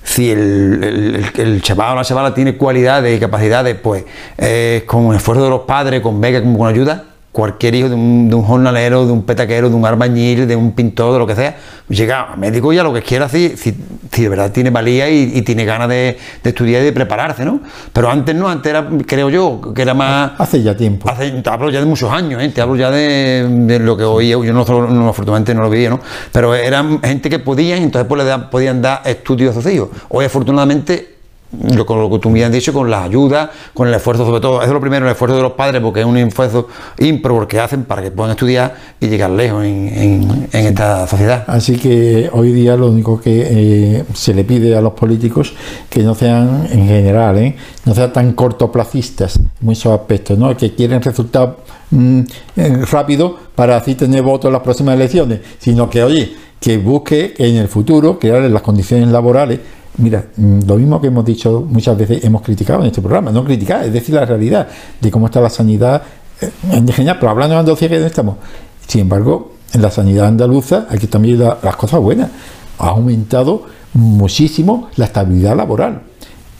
si 0.03 0.31
el, 0.31 1.23
el, 1.37 1.61
chaval 1.61 1.93
o 1.93 1.95
la 1.95 2.03
chavala 2.03 2.33
tiene 2.33 2.57
cualidades 2.57 3.15
y 3.15 3.19
capacidades, 3.19 3.75
pues 3.75 4.03
eh, 4.37 4.83
con 4.85 5.07
el 5.11 5.17
esfuerzo 5.17 5.43
de 5.43 5.49
los 5.49 5.61
padres, 5.61 6.01
con 6.01 6.19
beca, 6.19 6.41
con 6.41 6.67
ayuda, 6.67 7.05
cualquier 7.31 7.75
hijo 7.75 7.89
de 7.89 7.95
un, 7.95 8.29
de 8.29 8.35
un, 8.35 8.43
jornalero, 8.43 9.05
de 9.05 9.11
un 9.11 9.23
petaquero, 9.23 9.69
de 9.69 9.75
un 9.75 9.85
arbañil, 9.85 10.47
de 10.47 10.55
un 10.55 10.73
pintor, 10.73 11.13
de 11.13 11.19
lo 11.19 11.27
que 11.27 11.35
sea, 11.35 11.55
llega 11.87 12.33
a 12.33 12.35
médico 12.35 12.73
y 12.73 12.77
a 12.77 12.83
lo 12.83 12.93
que 12.93 13.01
quiera, 13.01 13.29
si, 13.29 13.55
si, 13.55 13.73
de 14.21 14.29
verdad 14.29 14.51
tiene 14.51 14.69
valía 14.69 15.09
y, 15.09 15.41
tiene 15.41 15.63
ganas 15.63 15.87
de, 15.87 16.17
estudiar 16.43 16.81
y 16.81 16.85
de 16.85 16.91
prepararse, 16.91 17.45
¿no? 17.45 17.61
Pero 17.93 18.09
antes 18.09 18.35
no, 18.35 18.49
antes 18.49 18.69
era, 18.69 18.87
creo 19.05 19.29
yo, 19.29 19.73
que 19.73 19.81
era 19.81 19.93
más... 19.93 20.33
Hace 20.37 20.61
ya 20.61 20.75
tiempo. 20.75 21.09
Hace, 21.09 21.31
te 21.31 21.49
hablo 21.49 21.69
ya 21.69 21.79
de 21.79 21.85
muchos 21.85 22.11
años, 22.11 22.41
¿eh? 22.41 22.49
te 22.49 22.61
hablo 22.61 22.75
ya 22.75 22.91
de, 22.91 23.79
lo 23.81 23.95
que 23.95 24.03
hoy, 24.03 24.29
yo 24.29 24.53
no, 24.53 24.65
no, 24.65 25.09
afortunadamente 25.09 25.53
no 25.55 25.61
lo 25.61 25.69
vivía, 25.69 25.89
¿no? 25.89 25.99
Pero 26.33 26.53
eran 26.53 27.01
gente 27.01 27.29
que 27.29 27.39
podían, 27.39 27.81
entonces 27.81 28.07
pues 28.09 28.25
le 28.25 28.37
podían 28.49 28.81
dar 28.81 29.01
estudios 29.05 29.55
a 29.55 29.61
sus 29.61 29.71
hijos. 29.71 29.89
Hoy 30.09 30.25
afortunadamente 30.25 31.20
lo, 31.75 31.85
con 31.85 31.99
lo 31.99 32.09
que 32.09 32.19
tú 32.19 32.29
me 32.29 32.43
has 32.43 32.51
dicho, 32.51 32.71
con 32.71 32.89
la 32.89 33.03
ayuda, 33.03 33.51
con 33.73 33.87
el 33.87 33.93
esfuerzo, 33.93 34.25
sobre 34.25 34.39
todo, 34.39 34.61
eso 34.61 34.67
es 34.67 34.73
lo 34.73 34.79
primero, 34.79 35.05
el 35.05 35.11
esfuerzo 35.11 35.35
de 35.35 35.41
los 35.41 35.53
padres, 35.53 35.81
porque 35.81 36.01
es 36.01 36.05
un 36.05 36.17
esfuerzo 36.17 36.67
impro 36.99 37.35
porque 37.35 37.59
hacen 37.59 37.83
para 37.83 38.01
que 38.01 38.11
puedan 38.11 38.31
estudiar 38.31 38.75
y 38.99 39.07
llegar 39.07 39.31
lejos 39.31 39.63
en, 39.65 40.47
esta 40.51 41.07
sociedad. 41.07 41.43
Así 41.47 41.77
que 41.77 42.29
hoy 42.31 42.51
día 42.53 42.75
lo 42.77 42.87
único 42.87 43.19
que 43.19 43.47
eh, 43.49 44.03
se 44.13 44.33
le 44.33 44.43
pide 44.43 44.75
a 44.75 44.81
los 44.81 44.93
políticos 44.93 45.53
que 45.89 46.01
no 46.03 46.15
sean, 46.15 46.67
en 46.71 46.87
general, 46.87 47.37
¿eh? 47.37 47.55
no 47.85 47.93
sean 47.93 48.13
tan 48.13 48.33
cortoplacistas 48.33 49.37
en 49.37 49.49
muchos 49.61 49.91
aspectos, 49.93 50.37
¿no? 50.37 50.55
que 50.55 50.73
quieren 50.73 51.01
resultados 51.01 51.57
mm, 51.89 52.21
eh, 52.55 52.85
rápidos 52.89 53.33
para 53.55 53.77
así 53.77 53.95
tener 53.95 54.21
votos 54.21 54.47
en 54.47 54.53
las 54.53 54.61
próximas 54.61 54.95
elecciones, 54.95 55.39
sino 55.59 55.89
que, 55.89 56.03
oye, 56.03 56.33
que 56.59 56.77
busque 56.77 57.33
en 57.37 57.57
el 57.57 57.67
futuro 57.67 58.19
crear 58.19 58.41
las 58.43 58.61
condiciones 58.61 59.09
laborales 59.09 59.59
Mira, 59.97 60.25
mm, 60.35 60.59
lo 60.67 60.77
mismo 60.77 61.01
que 61.01 61.07
hemos 61.07 61.25
dicho 61.25 61.65
muchas 61.67 61.97
veces, 61.97 62.23
hemos 62.23 62.41
criticado 62.41 62.81
en 62.81 62.87
este 62.87 63.01
programa, 63.01 63.31
no 63.31 63.43
criticar, 63.43 63.83
es 63.83 63.93
decir, 63.93 64.15
la 64.15 64.25
realidad 64.25 64.67
de 64.99 65.11
cómo 65.11 65.25
está 65.27 65.41
la 65.41 65.49
sanidad 65.49 66.01
eh, 66.41 66.49
en 66.71 66.87
general, 66.87 67.17
pero 67.19 67.31
hablando 67.31 67.55
de 67.55 67.59
Andalucía 67.59 67.89
que 67.89 67.99
no 67.99 68.05
estamos. 68.05 68.35
Sin 68.87 69.01
embargo, 69.01 69.53
en 69.73 69.81
la 69.81 69.91
sanidad 69.91 70.27
andaluza 70.27 70.85
hay 70.89 70.99
que 70.99 71.07
también 71.07 71.39
las 71.39 71.75
cosas 71.75 71.99
buenas. 72.01 72.29
Ha 72.77 72.89
aumentado 72.89 73.63
muchísimo 73.93 74.89
la 74.95 75.05
estabilidad 75.05 75.55
laboral 75.55 76.01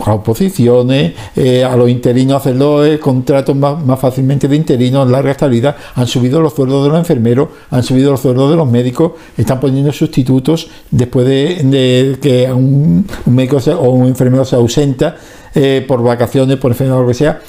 a 0.05 0.13
oposiciones, 0.13 1.13
eh, 1.36 1.63
a 1.63 1.75
los 1.75 1.89
interinos 1.89 2.38
hacerlo 2.38 2.86
eh, 2.86 3.00
contratos 3.00 3.55
más, 3.55 4.00
fácilmente 4.00 4.48
de 4.48 4.55
interinos, 4.55 5.10
larga 5.10 5.31
estabilidad, 5.31 5.75
han 5.96 6.08
subido 6.08 6.41
los 6.41 6.53
sueldos 6.53 6.84
de 6.84 6.89
los 6.89 7.00
enfermeros, 7.00 7.50
han 7.70 7.84
subido 7.84 8.12
los 8.12 8.22
sueldos 8.22 8.50
de 8.50 8.55
los 8.55 8.70
médicos, 8.70 9.13
están 9.38 9.60
poniendo 9.60 9.91
sustitutos 9.91 10.67
después 10.89 11.25
de, 11.27 12.17
que 12.22 12.51
un, 12.51 13.05
médico 13.25 13.58
o 13.79 13.89
un 13.89 14.08
enfermero 14.08 14.46
se 14.46 14.55
ausenta 14.55 15.15
eh, 15.53 15.84
por 15.88 16.03
vacaciones, 16.03 16.58
por 16.58 16.72
enfermedad 16.72 17.00
o 17.00 17.01
lo 17.03 17.08
que 17.08 17.13
sea. 17.13 17.39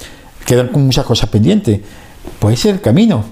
quedan 0.45 0.69
con 0.69 0.85
muchas 0.85 1.05
cosas 1.05 1.29
pendientes. 1.29 1.81
Pues 2.39 2.59
ese 2.59 2.71
es 2.71 2.75
el 2.77 2.81
camino. 2.81 3.25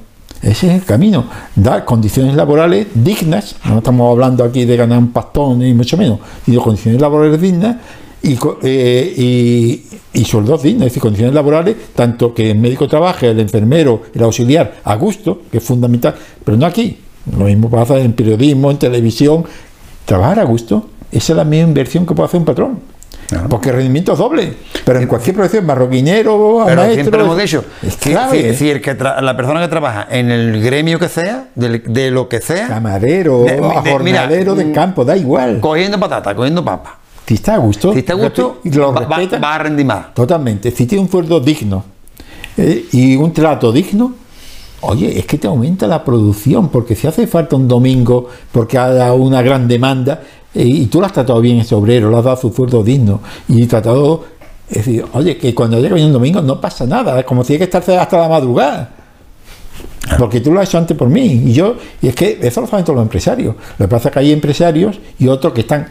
Ese 0.43 0.69
es 0.69 0.81
el 0.81 0.85
camino. 0.85 1.27
Dar 1.55 1.85
condiciones 1.85 2.35
laborales 2.35 2.87
dignas, 2.95 3.57
no 3.65 3.79
estamos 3.79 4.11
hablando 4.11 4.43
aquí 4.43 4.65
de 4.65 4.77
ganar 4.77 4.99
un 4.99 5.13
pastón 5.13 5.59
ni 5.59 5.75
mucho 5.75 5.99
menos, 5.99 6.19
sino 6.47 6.63
condiciones 6.63 7.01
laborales 7.01 7.41
dignas 7.41 7.77
y, 8.23 8.39
eh, 8.63 9.15
y, 9.17 9.85
y, 10.13 10.25
sueldos 10.25 10.63
dignos, 10.63 10.83
es 10.83 10.93
decir, 10.93 11.03
condiciones 11.03 11.35
laborales, 11.35 11.77
tanto 11.95 12.35
que 12.35 12.51
el 12.51 12.59
médico 12.59 12.87
trabaje, 12.87 13.31
el 13.31 13.41
enfermero, 13.41 14.03
el 14.15 14.23
auxiliar, 14.23 14.81
a 14.85 14.95
gusto, 14.97 15.43
que 15.51 15.59
es 15.59 15.65
fundamental, 15.65 16.15
pero 16.45 16.57
no 16.57 16.67
aquí. 16.67 16.99
Lo 17.37 17.45
mismo 17.45 17.71
pasa 17.71 17.99
en 17.99 18.13
periodismo, 18.13 18.71
en 18.71 18.79
televisión. 18.79 19.45
Trabajar 20.05 20.41
a 20.41 20.45
gusto, 20.45 20.89
esa 21.13 21.33
es 21.33 21.37
la 21.37 21.45
misma 21.45 21.69
inversión 21.69 22.07
que 22.07 22.15
puede 22.15 22.27
hacer 22.27 22.41
un 22.41 22.47
patrón. 22.47 22.91
Porque 23.49 23.69
el 23.69 23.77
rendimiento 23.77 24.13
es 24.13 24.19
doble. 24.19 24.55
Pero 24.85 24.99
en 24.99 25.07
cualquier 25.07 25.37
profesión, 25.37 25.65
marroquinero, 25.65 26.63
pero 26.67 26.77
maestro, 26.77 26.95
siempre 26.95 27.21
hemos 27.21 27.39
dicho, 27.39 27.65
es 27.83 27.97
que, 27.97 28.55
si, 28.55 28.71
el 28.71 28.81
que 28.81 28.95
la 28.95 29.37
persona 29.37 29.61
que 29.61 29.69
trabaja 29.69 30.09
en 30.11 30.31
el 30.31 30.61
gremio 30.63 30.99
que 30.99 31.09
sea, 31.09 31.49
de, 31.55 32.11
lo 32.11 32.29
que 32.29 32.41
sea, 32.41 32.67
camarero, 32.67 33.45
de, 33.45 33.59
jornalero 33.59 34.55
de, 34.55 34.65
mm, 34.65 34.73
campo, 34.73 35.05
da 35.05 35.17
igual. 35.17 35.61
Cogiendo 35.61 36.01
patata, 36.01 36.35
cogiendo 36.35 36.65
papa. 36.65 36.99
Si 37.31 37.35
está 37.35 37.55
a 37.55 37.59
gusto, 37.59 37.93
si 37.93 38.01
está 38.01 38.15
a 38.15 38.17
gusto 38.17 38.59
lo 38.65 38.93
va, 38.93 39.07
va, 39.07 39.55
a 39.55 39.59
rendir 39.59 39.87
más. 39.87 40.13
Totalmente. 40.13 40.73
Si 40.73 40.85
tiene 40.85 41.05
un 41.05 41.09
sueldo 41.09 41.39
digno 41.39 41.85
eh, 42.57 42.87
y 42.91 43.15
un 43.15 43.33
trato 43.33 43.71
digno, 43.71 44.15
Oye, 44.81 45.17
es 45.17 45.27
que 45.27 45.39
te 45.39 45.47
aumenta 45.47 45.87
la 45.87 46.03
producción, 46.03 46.71
porque 46.71 46.97
si 46.97 47.07
hace 47.07 47.29
falta 47.29 47.55
un 47.55 47.69
domingo, 47.69 48.27
porque 48.51 48.79
haya 48.79 49.13
una 49.13 49.43
gran 49.43 49.69
demanda, 49.69 50.23
y 50.53 50.87
tú 50.87 50.99
lo 50.99 51.07
has 51.07 51.13
tratado 51.13 51.41
bien 51.41 51.61
ese 51.61 51.77
obrero, 51.77 52.11
le 52.11 52.17
has 52.17 52.25
dado 52.25 52.37
su 52.37 52.53
sueldo 52.53 52.83
digno 52.83 53.21
y 53.47 53.65
tratado, 53.67 54.25
es 54.69 54.79
decir, 54.79 55.05
oye, 55.13 55.37
que 55.37 55.55
cuando 55.55 55.79
llega 55.79 55.95
un 55.95 56.13
domingo 56.13 56.43
no 56.43 56.61
pasa 56.61 56.85
nada, 56.85 57.21
es 57.21 57.25
como 57.25 57.45
si 57.45 57.53
hay 57.53 57.61
que 57.61 57.67
estar 57.67 57.89
hasta 57.89 58.19
la 58.19 58.29
madrugada. 58.29 58.91
Porque 60.19 60.41
tú 60.41 60.51
lo 60.51 60.59
has 60.59 60.69
hecho 60.69 60.79
antes 60.79 60.97
por 60.97 61.09
mí. 61.09 61.27
Y 61.27 61.53
yo, 61.53 61.77
y 62.03 62.09
es 62.09 62.15
que 62.17 62.41
eso 62.43 62.61
lo 62.61 62.67
saben 62.67 62.85
todos 62.85 62.97
los 62.97 63.05
empresarios. 63.05 63.55
Lo 63.79 63.87
que 63.87 63.89
pasa 63.89 64.09
es 64.09 64.15
que 64.15 64.19
hay 64.19 64.33
empresarios 64.33 64.99
y 65.21 65.29
otros 65.29 65.53
que 65.53 65.61
están 65.61 65.87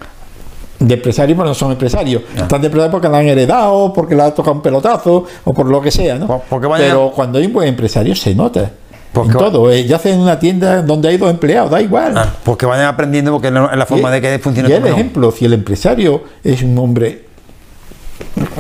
de 0.80 0.94
empresarios, 0.94 1.38
pero 1.38 1.50
no 1.50 1.54
son 1.54 1.72
empresarios. 1.72 2.24
Ah. 2.38 2.42
Están 2.42 2.62
de 2.62 2.68
empresarios 2.68 2.92
porque 2.92 3.10
la 3.10 3.20
han 3.20 3.28
heredado, 3.28 3.94
porque 3.94 4.16
le 4.16 4.24
ha 4.24 4.34
tocado 4.34 4.56
un 4.56 4.62
pelotazo, 4.62 5.26
o 5.44 5.54
por 5.54 5.68
lo 5.68 5.82
que 5.82 5.92
sea, 5.92 6.16
¿no? 6.16 6.42
Pero 6.78 7.12
cuando 7.14 7.38
hay 7.40 7.46
un 7.46 7.54
buen 7.54 7.68
empresario 7.68 8.16
se 8.16 8.34
nota. 8.34 8.72
Porque 9.12 9.34
todo, 9.34 9.72
eh, 9.72 9.86
ya 9.86 9.96
hacen 9.96 10.14
en 10.14 10.20
una 10.20 10.38
tienda 10.38 10.84
donde 10.84 11.10
hay 11.10 11.18
dos 11.18 11.32
empleados, 11.32 11.72
da 11.72 11.82
igual. 11.82 12.16
Ah, 12.16 12.32
porque 12.44 12.66
vayan 12.66 12.86
aprendiendo 12.86 13.32
porque 13.32 13.48
es 13.48 13.54
la 13.54 13.86
forma 13.86 14.12
de 14.12 14.22
que 14.22 14.40
funcione. 14.40 14.70
Y 14.70 14.74
el 14.74 14.86
ejemplo, 14.86 15.32
si 15.32 15.46
el 15.46 15.54
empresario 15.54 16.24
es 16.44 16.62
un 16.62 16.78
hombre, 16.78 17.26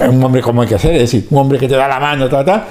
un 0.09 0.23
hombre 0.23 0.41
como 0.41 0.63
hay 0.63 0.67
que 0.67 0.75
hacer, 0.75 0.95
es 0.95 1.01
decir, 1.01 1.27
un 1.29 1.37
hombre 1.37 1.59
que 1.59 1.67
te 1.67 1.75
da 1.75 1.87
la 1.87 1.99
mano, 1.99 2.27
ta, 2.27 2.43
ta, 2.43 2.65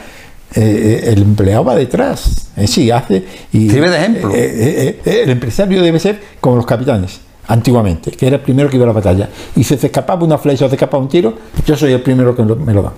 eh, 0.55 1.05
el 1.07 1.23
empleado 1.23 1.65
va 1.65 1.77
detrás, 1.77 2.51
eh, 2.57 2.67
sí, 2.67 2.91
hace. 2.91 3.25
Y, 3.53 3.71
Sirve 3.71 3.91
de 3.91 3.97
ejemplo. 3.97 4.33
el 4.35 5.31
empresario 5.31 5.81
debe 5.81 6.01
ser 6.01 6.21
como 6.41 6.57
los 6.57 6.67
capitanes 6.67 7.21
antiguamente, 7.49 8.13
que 8.13 8.27
era 8.27 8.37
el 8.37 8.43
primero 8.43 8.69
que 8.69 8.77
iba 8.77 8.85
a 8.85 8.89
la 8.89 8.93
batalla. 8.93 9.29
Y 9.57 9.65
si 9.65 9.77
se 9.77 9.87
escapaba 9.87 10.25
una 10.25 10.39
flecha 10.39 10.67
o 10.67 10.69
se 10.69 10.77
escapaba 10.77 11.03
un 11.03 11.09
tiro, 11.09 11.35
yo 11.67 11.77
soy 11.77 11.93
el 11.93 12.03
primero 12.03 12.37
que 12.37 12.43
me 12.43 12.75
lo 12.75 12.83
da. 12.83 12.93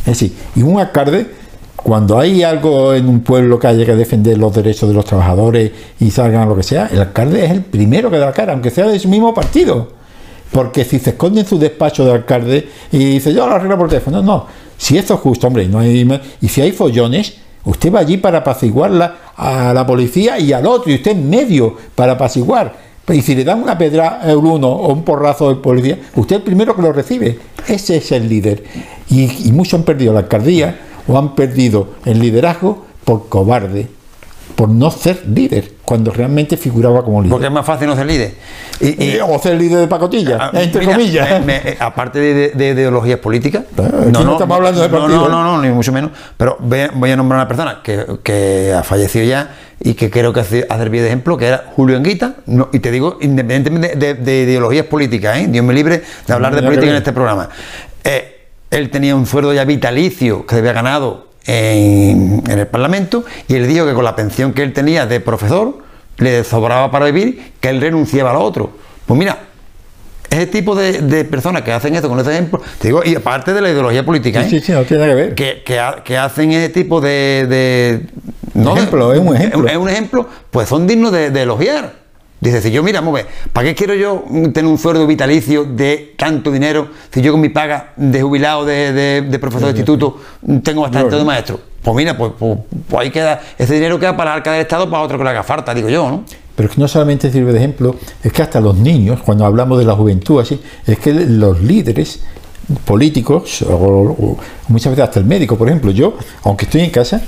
Es 0.00 0.06
decir, 0.06 0.34
y 0.54 0.62
un 0.62 0.78
alcalde 0.78 1.42
cuando 1.76 2.18
hay 2.18 2.42
algo 2.44 2.94
en 2.94 3.08
un 3.08 3.20
pueblo 3.20 3.58
que 3.58 3.66
haya 3.66 3.84
que 3.84 3.96
defender 3.96 4.38
los 4.38 4.54
derechos 4.54 4.88
de 4.88 4.94
los 4.94 5.04
trabajadores 5.04 5.72
y 5.98 6.10
salgan 6.10 6.48
lo 6.48 6.54
que 6.54 6.62
sea, 6.62 6.88
el 6.92 7.00
alcalde 7.00 7.44
es 7.44 7.50
el 7.50 7.62
primero 7.62 8.10
que 8.10 8.18
da 8.18 8.26
la 8.26 8.32
cara, 8.32 8.52
aunque 8.52 8.70
sea 8.70 8.86
de 8.86 8.98
su 8.98 9.08
mismo 9.08 9.34
partido. 9.34 9.88
Porque 10.52 10.84
si 10.84 10.98
se 10.98 11.10
esconde 11.10 11.40
en 11.40 11.46
su 11.46 11.58
despacho 11.58 12.04
de 12.04 12.12
alcalde 12.12 12.68
y 12.92 12.98
dice, 12.98 13.32
yo 13.32 13.48
lo 13.48 13.54
arreglo 13.54 13.78
por 13.78 13.88
teléfono, 13.88 14.22
no. 14.22 14.46
Si 14.76 14.98
esto 14.98 15.14
es 15.14 15.20
justo, 15.20 15.46
hombre, 15.46 15.66
no 15.66 15.78
hay, 15.78 16.06
y 16.40 16.48
si 16.48 16.60
hay 16.60 16.72
follones, 16.72 17.34
usted 17.64 17.92
va 17.92 18.00
allí 18.00 18.18
para 18.18 18.38
apaciguar 18.38 19.16
a 19.34 19.72
la 19.72 19.86
policía 19.86 20.38
y 20.38 20.52
al 20.52 20.66
otro, 20.66 20.92
y 20.92 20.96
usted 20.96 21.12
en 21.12 21.30
medio 21.30 21.76
para 21.94 22.12
apaciguar. 22.12 22.91
Y 23.08 23.20
si 23.22 23.34
le 23.34 23.44
dan 23.44 23.62
una 23.62 23.76
pedra 23.76 24.20
al 24.20 24.36
uno 24.36 24.68
o 24.68 24.92
un 24.92 25.02
porrazo 25.02 25.48
al 25.48 25.58
policía, 25.60 25.98
usted 26.14 26.36
es 26.36 26.40
el 26.40 26.44
primero 26.44 26.76
que 26.76 26.82
lo 26.82 26.92
recibe. 26.92 27.38
Ese 27.66 27.96
es 27.96 28.12
el 28.12 28.28
líder. 28.28 28.64
Y, 29.08 29.48
y 29.48 29.52
muchos 29.52 29.74
han 29.74 29.84
perdido 29.84 30.12
la 30.12 30.20
alcaldía 30.20 30.78
o 31.08 31.18
han 31.18 31.34
perdido 31.34 31.88
el 32.04 32.20
liderazgo 32.20 32.84
por 33.04 33.28
cobarde, 33.28 33.88
por 34.62 34.68
no 34.68 34.92
ser 34.92 35.24
líder, 35.26 35.72
cuando 35.84 36.12
realmente 36.12 36.56
figuraba 36.56 37.02
como 37.02 37.20
líder. 37.20 37.32
Porque 37.32 37.46
es 37.46 37.52
más 37.52 37.66
fácil 37.66 37.88
no 37.88 37.96
ser 37.96 38.06
líder. 38.06 38.32
Y, 38.78 39.16
eh, 39.16 39.20
o 39.20 39.36
ser 39.40 39.58
líder 39.58 39.80
de 39.80 39.88
pacotilla, 39.88 40.38
ah, 40.40 40.50
entre 40.54 40.84
comillas. 40.84 41.28
Eh, 41.48 41.76
aparte 41.80 42.20
de, 42.20 42.68
ideologías 42.68 43.18
políticas, 43.18 43.64
ah, 43.76 43.88
no, 44.12 44.22
no, 44.22 44.32
estamos 44.34 44.56
hablando 44.56 44.80
de 44.80 44.88
partido. 44.88 45.28
No, 45.28 45.28
no, 45.28 45.42
no, 45.42 45.60
ni 45.60 45.68
mucho 45.70 45.90
menos. 45.90 46.12
Pero 46.36 46.58
voy 46.60 47.10
a, 47.10 47.16
nombrar 47.16 47.40
a 47.40 47.42
una 47.42 47.48
persona 47.48 47.80
que, 47.82 48.72
ha 48.72 48.84
fallecido 48.84 49.24
ya 49.24 49.52
y 49.80 49.94
que 49.94 50.10
creo 50.10 50.32
que 50.32 50.38
hace, 50.38 50.64
servido 50.68 51.02
de 51.02 51.08
ejemplo, 51.08 51.36
que 51.36 51.48
era 51.48 51.64
Julio 51.74 51.96
Enguita, 51.96 52.36
y 52.72 52.78
te 52.78 52.92
digo, 52.92 53.18
independientemente 53.20 54.14
de, 54.14 54.42
ideologías 54.42 54.86
políticas, 54.86 55.38
¿eh? 55.38 55.46
Dios 55.48 55.64
me 55.64 55.74
libre 55.74 56.04
de 56.24 56.32
hablar 56.32 56.54
de 56.54 56.62
política 56.62 56.88
en 56.88 56.98
este 56.98 57.12
programa. 57.12 57.48
Eh, 58.04 58.46
él 58.70 58.90
tenía 58.90 59.16
un 59.16 59.26
sueldo 59.26 59.52
ya 59.52 59.64
vitalicio 59.64 60.46
que 60.46 60.54
había 60.54 60.72
ganado 60.72 61.31
en, 61.46 62.42
el 62.48 62.66
Parlamento 62.66 63.24
y 63.48 63.54
él 63.54 63.66
dijo 63.66 63.86
que 63.86 63.94
con 63.94 64.04
la 64.04 64.16
pensión 64.16 64.52
que 64.52 64.62
él 64.62 64.72
tenía 64.72 65.06
de 65.06 65.20
profesor 65.20 65.78
le 66.18 66.44
sobraba 66.44 66.90
para 66.90 67.06
vivir, 67.06 67.52
que 67.60 67.70
él 67.70 67.80
renunciaba 67.80 68.30
a 68.30 68.34
lo 68.34 68.40
otro. 68.40 68.70
Pues 69.06 69.18
mira, 69.18 69.38
ese 70.30 70.46
tipo 70.46 70.74
de, 70.74 71.24
personas 71.24 71.62
que 71.62 71.72
hacen 71.72 71.94
esto 71.94 72.08
con 72.08 72.20
ese 72.20 72.32
ejemplo, 72.32 72.60
te 72.78 72.88
digo, 72.88 73.02
y 73.04 73.14
aparte 73.14 73.52
de 73.52 73.60
la 73.60 73.70
ideología 73.70 74.04
política, 74.04 74.44
sí, 74.44 74.60
sí, 74.60 74.72
no 74.72 74.84
tiene 74.84 75.06
que 75.06 75.14
ver. 75.14 75.34
Que, 75.34 76.16
hacen 76.18 76.52
ese 76.52 76.68
tipo 76.68 77.00
de. 77.00 78.06
no, 78.54 78.76
ejemplo, 78.76 79.12
es 79.12 79.20
un 79.20 79.34
ejemplo. 79.34 79.66
Es 79.66 79.76
un 79.76 79.88
ejemplo, 79.88 80.28
pues 80.50 80.68
son 80.68 80.86
dignos 80.86 81.12
de 81.12 81.42
elogiar. 81.42 82.01
Dice, 82.42 82.60
si 82.60 82.72
yo, 82.72 82.82
mira, 82.82 83.00
mueve, 83.00 83.28
¿para 83.52 83.68
qué 83.68 83.76
quiero 83.76 83.94
yo 83.94 84.24
tener 84.52 84.66
un 84.66 84.76
sueldo 84.76 85.06
vitalicio 85.06 85.62
de 85.62 86.14
tanto 86.16 86.50
dinero 86.50 86.88
si 87.12 87.22
yo 87.22 87.30
con 87.30 87.40
mi 87.40 87.50
paga 87.50 87.92
de 87.94 88.20
jubilado 88.20 88.64
de, 88.64 89.38
profesor 89.40 89.72
de 89.72 89.78
instituto 89.78 90.20
tengo 90.64 90.82
bastante 90.82 91.14
de 91.14 91.22
maestro? 91.22 91.60
Pues 91.80 91.96
mira, 91.96 92.18
pues, 92.18 92.32
pues, 92.36 92.58
pues, 92.88 93.00
ahí 93.00 93.12
queda, 93.12 93.40
ese 93.56 93.74
dinero 93.74 93.96
queda 94.00 94.16
para 94.16 94.30
la 94.30 94.36
arca 94.38 94.50
del 94.50 94.62
Estado 94.62 94.90
para 94.90 95.04
otro 95.04 95.18
que 95.18 95.22
le 95.22 95.30
haga 95.30 95.44
falta, 95.44 95.72
digo 95.72 95.88
yo, 95.88 96.10
¿no? 96.10 96.24
Pero 96.56 96.68
es 96.68 96.74
que 96.74 96.80
no 96.80 96.88
solamente 96.88 97.30
sirve 97.30 97.52
de 97.52 97.58
ejemplo, 97.58 97.94
es 98.24 98.32
que 98.32 98.42
hasta 98.42 98.60
los 98.60 98.76
niños, 98.76 99.20
cuando 99.24 99.44
hablamos 99.44 99.78
de 99.78 99.84
la 99.84 99.94
juventud 99.94 100.40
así, 100.40 100.60
es 100.84 100.98
que 100.98 101.12
los 101.12 101.62
líderes 101.62 102.24
políticos, 102.84 103.62
o, 103.62 104.36
muchas 104.68 104.92
veces 104.92 105.04
hasta 105.04 105.20
el 105.20 105.26
médico, 105.26 105.56
por 105.56 105.68
ejemplo, 105.68 105.90
yo, 105.90 106.16
aunque 106.44 106.64
estoy 106.64 106.82
en 106.82 106.90
casa, 106.90 107.20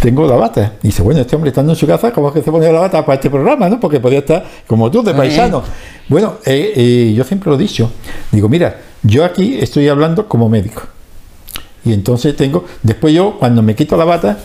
tengo 0.00 0.26
la 0.26 0.36
bata. 0.36 0.74
Y 0.82 0.88
dice, 0.88 1.02
bueno, 1.02 1.20
este 1.20 1.36
hombre 1.36 1.50
estando 1.50 1.72
en 1.72 1.76
su 1.76 1.86
casa, 1.86 2.12
¿cómo 2.12 2.28
es 2.28 2.34
que 2.34 2.42
se 2.42 2.50
pone 2.50 2.70
la 2.72 2.80
bata 2.80 3.04
para 3.04 3.16
este 3.16 3.30
programa? 3.30 3.68
¿no? 3.68 3.78
Porque 3.78 4.00
podía 4.00 4.20
estar 4.20 4.44
como 4.66 4.90
tú, 4.90 5.02
de 5.02 5.14
paisano. 5.14 5.62
Bueno, 6.08 6.34
eh, 6.44 6.72
eh, 6.74 7.14
yo 7.14 7.24
siempre 7.24 7.50
lo 7.50 7.56
he 7.56 7.58
dicho. 7.58 7.90
Digo, 8.32 8.48
mira, 8.48 8.80
yo 9.02 9.24
aquí 9.24 9.58
estoy 9.60 9.88
hablando 9.88 10.26
como 10.26 10.48
médico. 10.48 10.82
Y 11.84 11.92
entonces 11.92 12.36
tengo, 12.36 12.64
después 12.82 13.14
yo, 13.14 13.38
cuando 13.38 13.62
me 13.62 13.74
quito 13.74 13.96
la 13.96 14.04
bata, 14.04 14.38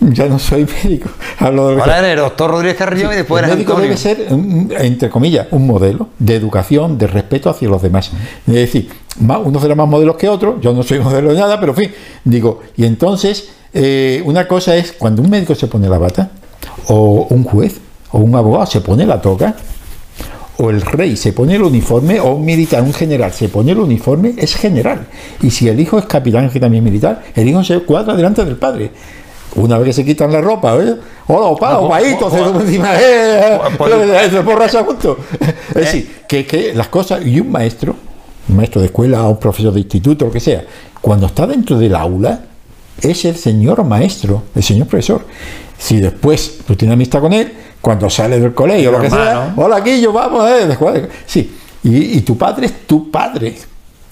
ya 0.00 0.26
no 0.26 0.38
soy 0.38 0.66
médico. 0.84 1.10
Hablo 1.38 1.68
de 1.68 1.80
Ahora 1.80 1.98
eres 1.98 2.22
doctor 2.22 2.50
Rodríguez 2.50 2.76
Carrillo 2.76 3.12
y 3.12 3.16
después 3.16 3.42
el 3.42 3.50
médico 3.50 3.74
debe 3.80 3.96
ser, 3.96 4.26
entre 4.30 5.10
comillas, 5.10 5.48
un 5.50 5.66
modelo 5.66 6.08
de 6.18 6.36
educación, 6.36 6.98
de 6.98 7.06
respeto 7.06 7.50
hacia 7.50 7.68
los 7.68 7.82
demás. 7.82 8.10
Es 8.46 8.54
decir, 8.54 8.90
uno 9.20 9.60
será 9.60 9.74
más 9.74 9.88
modelos 9.88 10.16
que 10.16 10.28
otro, 10.28 10.60
yo 10.60 10.72
no 10.72 10.82
soy 10.82 11.00
modelo 11.00 11.32
de 11.32 11.38
nada, 11.38 11.58
pero 11.58 11.72
en 11.72 11.76
fin, 11.76 11.92
digo, 12.24 12.60
y 12.76 12.84
entonces 12.84 13.50
eh, 13.72 14.22
una 14.24 14.46
cosa 14.46 14.76
es 14.76 14.92
cuando 14.92 15.22
un 15.22 15.30
médico 15.30 15.54
se 15.54 15.66
pone 15.66 15.88
la 15.88 15.98
bata, 15.98 16.30
o 16.86 17.26
un 17.30 17.44
juez, 17.44 17.80
o 18.12 18.18
un 18.18 18.34
abogado 18.34 18.66
se 18.66 18.80
pone 18.80 19.04
la 19.06 19.20
toga, 19.20 19.54
o 20.58 20.70
el 20.70 20.80
rey 20.80 21.16
se 21.16 21.32
pone 21.32 21.54
el 21.54 21.62
uniforme, 21.62 22.18
o 22.20 22.34
un 22.34 22.44
militar, 22.44 22.82
un 22.82 22.92
general 22.92 23.32
se 23.32 23.48
pone 23.48 23.72
el 23.72 23.78
uniforme, 23.78 24.34
es 24.36 24.56
general. 24.56 25.06
Y 25.42 25.50
si 25.50 25.68
el 25.68 25.78
hijo 25.78 25.98
es 25.98 26.06
capitán, 26.06 26.50
que 26.50 26.58
también 26.58 26.84
es 26.84 26.90
militar, 26.90 27.22
el 27.34 27.48
hijo 27.48 27.62
se 27.62 27.78
cuadra 27.80 28.14
delante 28.14 28.44
del 28.44 28.56
padre. 28.56 28.90
Una 29.54 29.78
vez 29.78 29.86
que 29.86 29.92
se 29.92 30.04
quitan 30.04 30.32
la 30.32 30.40
ropa, 30.40 30.76
¿eh? 30.76 30.96
Hola, 31.26 31.46
opa, 31.46 31.78
opaito, 31.78 32.30
se 32.30 32.38
encima, 32.38 32.90
eh, 33.00 33.58
se 34.30 34.40
borracha 34.44 34.84
junto. 34.84 35.18
Es 35.70 35.74
decir, 35.74 36.16
que, 36.28 36.46
que 36.46 36.74
las 36.74 36.88
cosas, 36.88 37.24
y 37.24 37.40
un 37.40 37.50
maestro, 37.50 37.96
un 38.48 38.56
maestro 38.56 38.80
de 38.80 38.86
escuela, 38.86 39.22
un 39.24 39.38
profesor 39.38 39.72
de 39.72 39.80
instituto, 39.80 40.24
lo 40.26 40.30
que 40.30 40.40
sea, 40.40 40.64
cuando 41.00 41.26
está 41.26 41.46
dentro 41.46 41.78
del 41.78 41.94
aula, 41.94 42.40
es 43.00 43.24
el 43.24 43.36
señor 43.36 43.84
maestro, 43.84 44.42
el 44.54 44.62
señor 44.62 44.86
profesor. 44.86 45.24
Si 45.78 46.00
después 46.00 46.58
tú 46.66 46.74
tienes 46.74 46.94
amistad 46.94 47.20
con 47.20 47.32
él, 47.32 47.52
cuando 47.80 48.10
sale 48.10 48.40
del 48.40 48.54
colegio, 48.54 48.90
lo 48.90 49.00
que 49.00 49.10
sea, 49.10 49.54
hola 49.56 49.76
aquí 49.76 50.00
yo 50.00 50.12
vamos, 50.12 50.48
eh, 50.50 51.08
sí, 51.26 51.56
y, 51.84 52.20
tu 52.22 52.36
padre 52.36 52.66
es 52.66 52.86
tu 52.86 53.10
padre. 53.10 53.56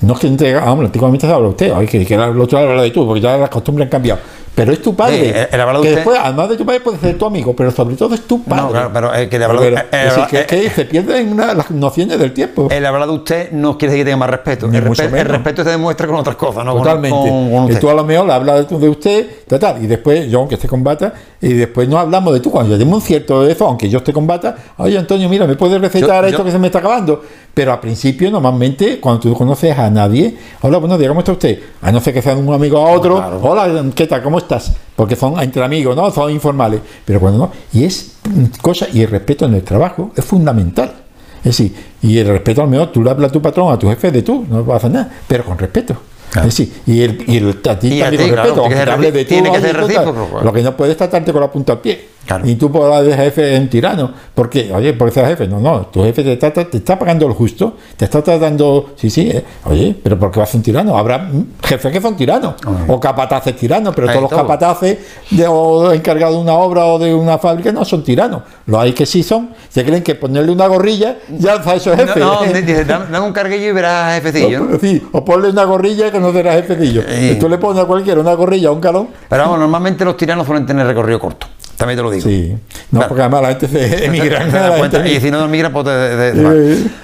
No 0.00 0.14
es 0.14 0.20
que 0.20 0.26
entrega, 0.26 0.60
vamos, 0.60 0.84
antiguamente 0.84 1.26
se 1.26 1.32
habla 1.32 1.48
usted, 1.48 1.72
hay 1.72 1.86
que, 1.86 2.04
que 2.04 2.14
el 2.14 2.40
otro 2.40 2.58
habla 2.58 2.82
de 2.82 2.90
tú, 2.90 3.06
porque 3.06 3.20
ya 3.20 3.36
las 3.36 3.48
costumbres 3.48 3.86
han 3.86 3.90
cambiado. 3.90 4.20
Pero 4.56 4.72
es 4.72 4.80
tu 4.80 4.96
padre. 4.96 5.42
Eh, 5.42 5.48
el 5.52 5.82
que 5.82 5.90
después, 5.96 6.18
además 6.18 6.48
de 6.48 6.56
tu 6.56 6.64
padre, 6.64 6.80
puede 6.80 6.96
ser 6.96 7.18
tu 7.18 7.26
amigo, 7.26 7.54
pero 7.54 7.70
sobre 7.70 7.94
todo 7.94 8.14
es 8.14 8.22
tu 8.22 8.42
padre. 8.42 8.62
No, 8.62 8.70
claro, 8.70 8.90
pero 8.90 9.12
el 9.12 9.28
que 9.28 9.38
le 9.38 9.44
habla 9.44 9.60
de 9.60 9.74
es 9.92 10.46
que, 10.46 10.70
se 10.70 10.86
pierden 10.86 11.36
las 11.36 11.70
nociones 11.70 12.18
del 12.18 12.32
tiempo. 12.32 12.68
El 12.70 12.86
hablar 12.86 13.06
de 13.06 13.14
usted 13.14 13.52
no 13.52 13.76
quiere 13.76 13.92
decir 13.92 14.06
que 14.06 14.10
tenga 14.12 14.16
más 14.16 14.30
respeto. 14.30 14.66
El, 14.72 14.82
respeto 14.82 15.62
se 15.62 15.70
demuestra 15.70 16.06
con 16.06 16.16
otras 16.16 16.36
cosas, 16.36 16.64
¿no? 16.64 16.74
Totalmente. 16.74 17.74
y 17.74 17.76
tú 17.76 17.90
a 17.90 17.94
lo 17.94 18.04
mejor 18.04 18.30
hablas 18.30 18.66
de, 18.66 18.88
usted, 18.88 19.26
tal, 19.60 19.84
y 19.84 19.86
después 19.86 20.26
yo, 20.30 20.38
aunque 20.38 20.56
te 20.56 20.66
combata, 20.66 21.12
y 21.38 21.52
después 21.52 21.86
no 21.86 21.98
hablamos 21.98 22.32
de 22.32 22.40
tú. 22.40 22.50
Cuando 22.50 22.72
yo 22.72 22.78
tengo 22.78 22.94
un 22.94 23.02
cierto 23.02 23.42
de 23.42 23.52
eso, 23.52 23.66
aunque 23.66 23.90
yo 23.90 24.02
te 24.02 24.14
combata, 24.14 24.56
oye 24.78 24.96
Antonio, 24.96 25.28
mira, 25.28 25.46
¿me 25.46 25.56
puedes 25.56 25.78
recetar 25.78 26.24
esto 26.24 26.42
que 26.42 26.50
se 26.50 26.58
me 26.58 26.68
está 26.68 26.78
acabando? 26.78 27.22
Pero 27.52 27.72
al 27.72 27.80
principio, 27.80 28.30
normalmente, 28.30 29.00
cuando 29.00 29.20
tú 29.20 29.34
conoces 29.34 29.78
a 29.78 29.88
nadie, 29.90 30.36
hola, 30.60 30.78
bueno, 30.78 30.98
digamos 30.98 31.22
está 31.22 31.32
usted, 31.32 31.58
a 31.82 31.92
no 31.92 32.00
ser 32.00 32.12
que 32.12 32.22
sea 32.22 32.36
un 32.36 32.52
amigo 32.52 32.78
a 32.78 32.90
otro, 32.90 33.16
hola, 33.42 33.84
¿qué 33.94 34.06
tal? 34.06 34.22
¿Cómo 34.22 34.38
estás? 34.38 34.45
Porque 34.94 35.16
son 35.16 35.38
entre 35.40 35.62
amigos, 35.62 35.94
¿no? 35.94 36.10
Son 36.10 36.30
informales. 36.30 36.80
Pero 37.04 37.20
cuando 37.20 37.38
no, 37.38 37.52
y 37.72 37.84
es 37.84 38.16
cosa, 38.62 38.86
y 38.92 39.02
el 39.02 39.10
respeto 39.10 39.44
en 39.46 39.54
el 39.54 39.62
trabajo 39.62 40.12
es 40.16 40.24
fundamental. 40.24 40.92
Es 41.38 41.58
decir, 41.58 41.74
y 42.02 42.18
el 42.18 42.28
respeto 42.28 42.62
al 42.62 42.68
mejor, 42.68 42.90
tú 42.92 43.02
le 43.02 43.10
hablas 43.10 43.30
a 43.30 43.32
tu 43.32 43.40
patrón, 43.42 43.72
a 43.72 43.78
tu 43.78 43.88
jefe 43.88 44.10
de 44.10 44.22
tú, 44.22 44.44
no 44.48 44.64
pasa 44.64 44.88
nada, 44.88 45.10
pero 45.28 45.44
con 45.44 45.56
respeto. 45.58 45.96
Claro. 46.30 46.50
Sí, 46.50 46.72
y 46.86 47.02
el, 47.02 47.24
y 47.26 47.36
el 47.36 47.50
a 47.50 47.78
ti 47.78 48.00
también 48.00 48.28
con 48.28 48.36
respeto, 48.36 48.64
aunque 48.64 49.12
de 49.12 49.24
tiene 49.24 49.52
que 49.52 49.60
ser 49.60 49.76
recíproco. 49.76 50.40
Lo 50.42 50.52
que 50.52 50.62
no 50.62 50.76
puedes 50.76 50.96
tratarte 50.96 51.32
con 51.32 51.40
la 51.40 51.50
punta 51.50 51.74
al 51.74 51.80
pie. 51.80 52.15
Y 52.44 52.56
tú 52.56 52.70
podrás 52.70 53.04
de 53.04 53.14
jefe 53.14 53.54
en 53.54 53.70
tirano. 53.70 54.12
porque 54.34 54.72
Oye, 54.72 54.92
por 54.94 55.10
ser 55.10 55.26
jefe. 55.26 55.46
No, 55.46 55.60
no. 55.60 55.86
Tu 55.86 56.02
jefe 56.02 56.22
te 56.22 56.32
está, 56.32 56.52
te 56.52 56.76
está 56.76 56.98
pagando 56.98 57.28
lo 57.28 57.34
justo. 57.34 57.76
Te 57.96 58.04
está 58.04 58.22
tratando. 58.22 58.90
Sí, 58.96 59.10
sí. 59.10 59.30
Eh. 59.30 59.44
Oye, 59.64 59.94
pero 60.02 60.18
¿por 60.18 60.30
qué 60.30 60.40
vas 60.40 60.48
a 60.48 60.52
ser 60.52 60.58
un 60.58 60.62
tirano? 60.64 60.98
Habrá 60.98 61.30
jefes 61.62 61.92
que 61.92 62.00
son 62.00 62.16
tiranos. 62.16 62.54
O 62.88 62.98
capataces 62.98 63.56
tiranos. 63.56 63.94
Pero 63.94 64.08
todos 64.08 64.22
los 64.22 64.30
capataces 64.30 64.98
de, 65.30 65.46
o 65.46 65.92
encargados 65.92 66.36
de 66.36 66.42
una 66.42 66.54
obra 66.54 66.86
o 66.86 66.98
de 66.98 67.14
una 67.14 67.38
fábrica 67.38 67.72
no 67.72 67.84
son 67.84 68.02
tiranos. 68.02 68.42
Los 68.66 68.80
hay 68.80 68.92
que 68.92 69.06
sí 69.06 69.22
son. 69.22 69.50
Se 69.68 69.84
creen 69.84 70.02
que 70.02 70.14
ponerle 70.14 70.52
una 70.52 70.66
gorrilla 70.66 71.18
ya 71.38 71.62
a 71.64 71.74
esos 71.74 71.96
jefes. 71.96 72.16
No, 72.16 72.44
no 72.44 72.52
dice, 72.52 72.84
dame, 72.84 73.20
un 73.20 73.32
carguillo 73.32 73.68
y 73.68 73.72
verás 73.72 74.14
jefecillo. 74.16 74.78
sí, 74.80 75.02
o 75.12 75.24
ponle 75.24 75.50
una 75.50 75.64
gorrilla 75.64 76.10
que 76.10 76.18
no 76.18 76.32
será 76.32 76.54
jefecillo. 76.54 77.02
Tú 77.38 77.48
le 77.48 77.58
pones 77.58 77.82
a 77.82 77.86
cualquiera 77.86 78.20
una 78.20 78.34
gorrilla 78.34 78.70
o 78.70 78.74
un 78.74 78.80
calón. 78.80 79.08
Pero 79.28 79.42
vamos, 79.42 79.58
normalmente 79.58 80.04
los 80.04 80.16
tiranos 80.16 80.46
suelen 80.46 80.66
tener 80.66 80.86
recorrido 80.86 81.20
corto. 81.20 81.46
También 81.76 81.98
te 81.98 82.02
lo 82.02 82.10
digo. 82.10 82.24
Sí. 82.28 82.56
No, 82.90 83.06
porque 83.06 83.20
además 83.22 83.42
la 83.42 83.48
gente 83.48 83.68
se 83.68 84.04
emigra. 84.06 85.06
y 85.06 85.20
si 85.20 85.30
no 85.30 85.44
emigra, 85.44 85.70
pues 85.70 85.84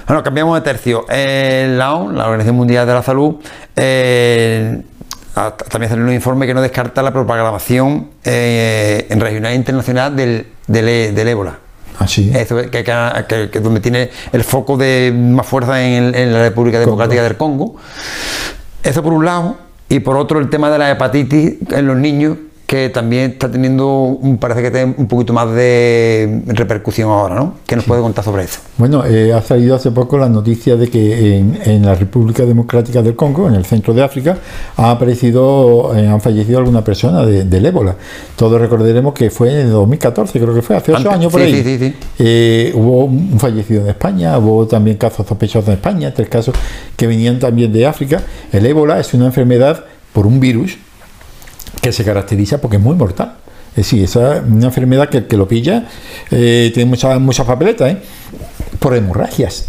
Bueno, 0.07 0.23
cambiamos 0.23 0.55
de 0.57 0.61
tercio. 0.63 1.05
la 1.09 1.95
ONU, 1.95 2.13
la 2.17 2.25
Organización 2.25 2.57
Mundial 2.57 2.87
de 2.87 2.95
la 2.95 3.03
Salud, 3.03 3.37
eh, 3.77 4.81
también 5.35 5.91
hace 5.93 6.01
un 6.01 6.13
informe 6.13 6.47
que 6.47 6.55
no 6.55 6.61
descarta 6.61 7.03
la 7.03 7.13
propagación 7.13 8.09
eh, 8.25 9.07
en 9.09 9.21
regional 9.21 9.53
e 9.53 9.57
internacional 9.57 10.15
del, 10.15 10.47
del, 10.67 11.29
ébola. 11.29 11.59
Así. 11.99 12.31
Ah, 12.35 12.41
Eso, 12.41 12.57
que, 12.71 12.85
que, 12.85 13.61
donde 13.61 13.81
tiene 13.81 14.11
el 14.33 14.45
foco 14.45 14.77
de 14.77 15.13
más 15.15 15.47
fuerza 15.47 15.83
en, 15.83 16.15
en 16.15 16.33
la 16.33 16.41
República 16.43 16.79
Democrática 16.79 17.23
del 17.23 17.37
Congo. 17.37 17.77
Eso 18.83 19.03
por 19.03 19.13
un 19.13 19.25
lado. 19.25 19.57
Y 19.89 20.01
por 20.01 20.17
otro, 20.17 20.39
el 20.39 20.49
tema 20.49 20.71
de 20.71 20.79
la 20.79 20.91
hepatitis 20.91 21.55
en 21.71 21.87
los 21.87 21.97
niños, 21.97 22.39
que 22.73 22.89
también 22.89 23.33
está 23.33 23.51
teniendo, 23.51 24.19
parece 24.41 24.63
que 24.63 24.71
tiene 24.71 24.95
un 24.97 25.07
poquito 25.07 25.35
más 25.35 25.53
de 25.53 26.41
repercusión 26.47 27.11
ahora, 27.11 27.35
¿no? 27.35 27.57
¿Qué 27.67 27.77
nos 27.77 27.85
puede 27.85 28.01
contar 28.01 28.25
sobre 28.25 28.45
eso? 28.45 28.61
Bueno, 28.79 29.05
eh, 29.05 29.31
ha 29.31 29.43
salido 29.43 29.77
hace 29.77 29.91
poco 29.91 30.17
la 30.17 30.31
noticia 30.31 30.75
de 30.75 30.89
que 30.89 31.37
en, 31.37 31.85
la 31.85 31.95
República 31.95 32.47
Democrática 32.47 33.03
del 33.03 33.15
Congo, 33.15 33.47
en 33.47 33.57
el 33.57 33.67
centro 33.67 33.93
de 33.93 34.03
África, 34.03 34.39
ha 34.79 34.91
aparecido, 34.91 35.95
eh, 35.95 36.09
han 36.09 36.23
fallecido 36.23 36.61
alguna 36.61 36.83
persona 36.83 37.27
del 37.27 37.67
ébola. 37.67 37.95
Todos 38.37 38.59
recordaremos 38.59 39.13
que 39.13 39.29
fue 39.29 39.61
en 39.61 39.71
2014, 39.71 40.41
creo 40.41 40.55
que 40.55 40.63
fue, 40.63 40.75
hace 40.75 40.95
ocho 40.95 41.11
años 41.11 41.31
por 41.31 41.43
ahí. 41.43 41.53
Sí, 41.53 41.63
sí, 41.63 41.79
sí. 41.79 41.95
Eh, 42.21 42.73
hubo 42.75 43.05
un 43.05 43.39
fallecido 43.39 43.83
en 43.83 43.89
España, 43.89 44.39
hubo 44.39 44.67
también 44.67 44.97
casos 44.97 45.27
sospechosos 45.27 45.69
en 45.69 45.75
España, 45.75 46.15
tres 46.15 46.31
casos 46.31 46.55
que 46.97 47.07
venían 47.07 47.39
también 47.39 47.71
de 47.71 47.85
África. 47.85 48.23
El 48.51 48.65
ébola 48.65 48.99
es 48.99 49.13
una 49.13 49.27
enfermedad 49.27 49.85
por 50.15 50.27
un 50.27 50.41
virus 50.41 50.79
que 51.83 51.93
se 51.93 52.05
caracteriza 52.05 52.59
porque 52.59 52.77
es 52.77 52.83
muy 52.83 52.97
mortal. 52.97 53.35
Es 53.73 53.77
decir, 53.77 54.05
es 54.05 54.17
una 54.17 54.67
enfermedad 54.67 55.09
que, 55.09 55.27
que 55.27 55.37
lo 55.37 55.49
pilla 55.49 55.87
eh, 56.31 56.71
tiene 56.73 56.89
muchas 56.89 57.21
mucha 57.21 57.45
papeletas 57.45 57.93
¿eh? 57.93 57.99
por 58.79 58.95
hemorragias 58.95 59.69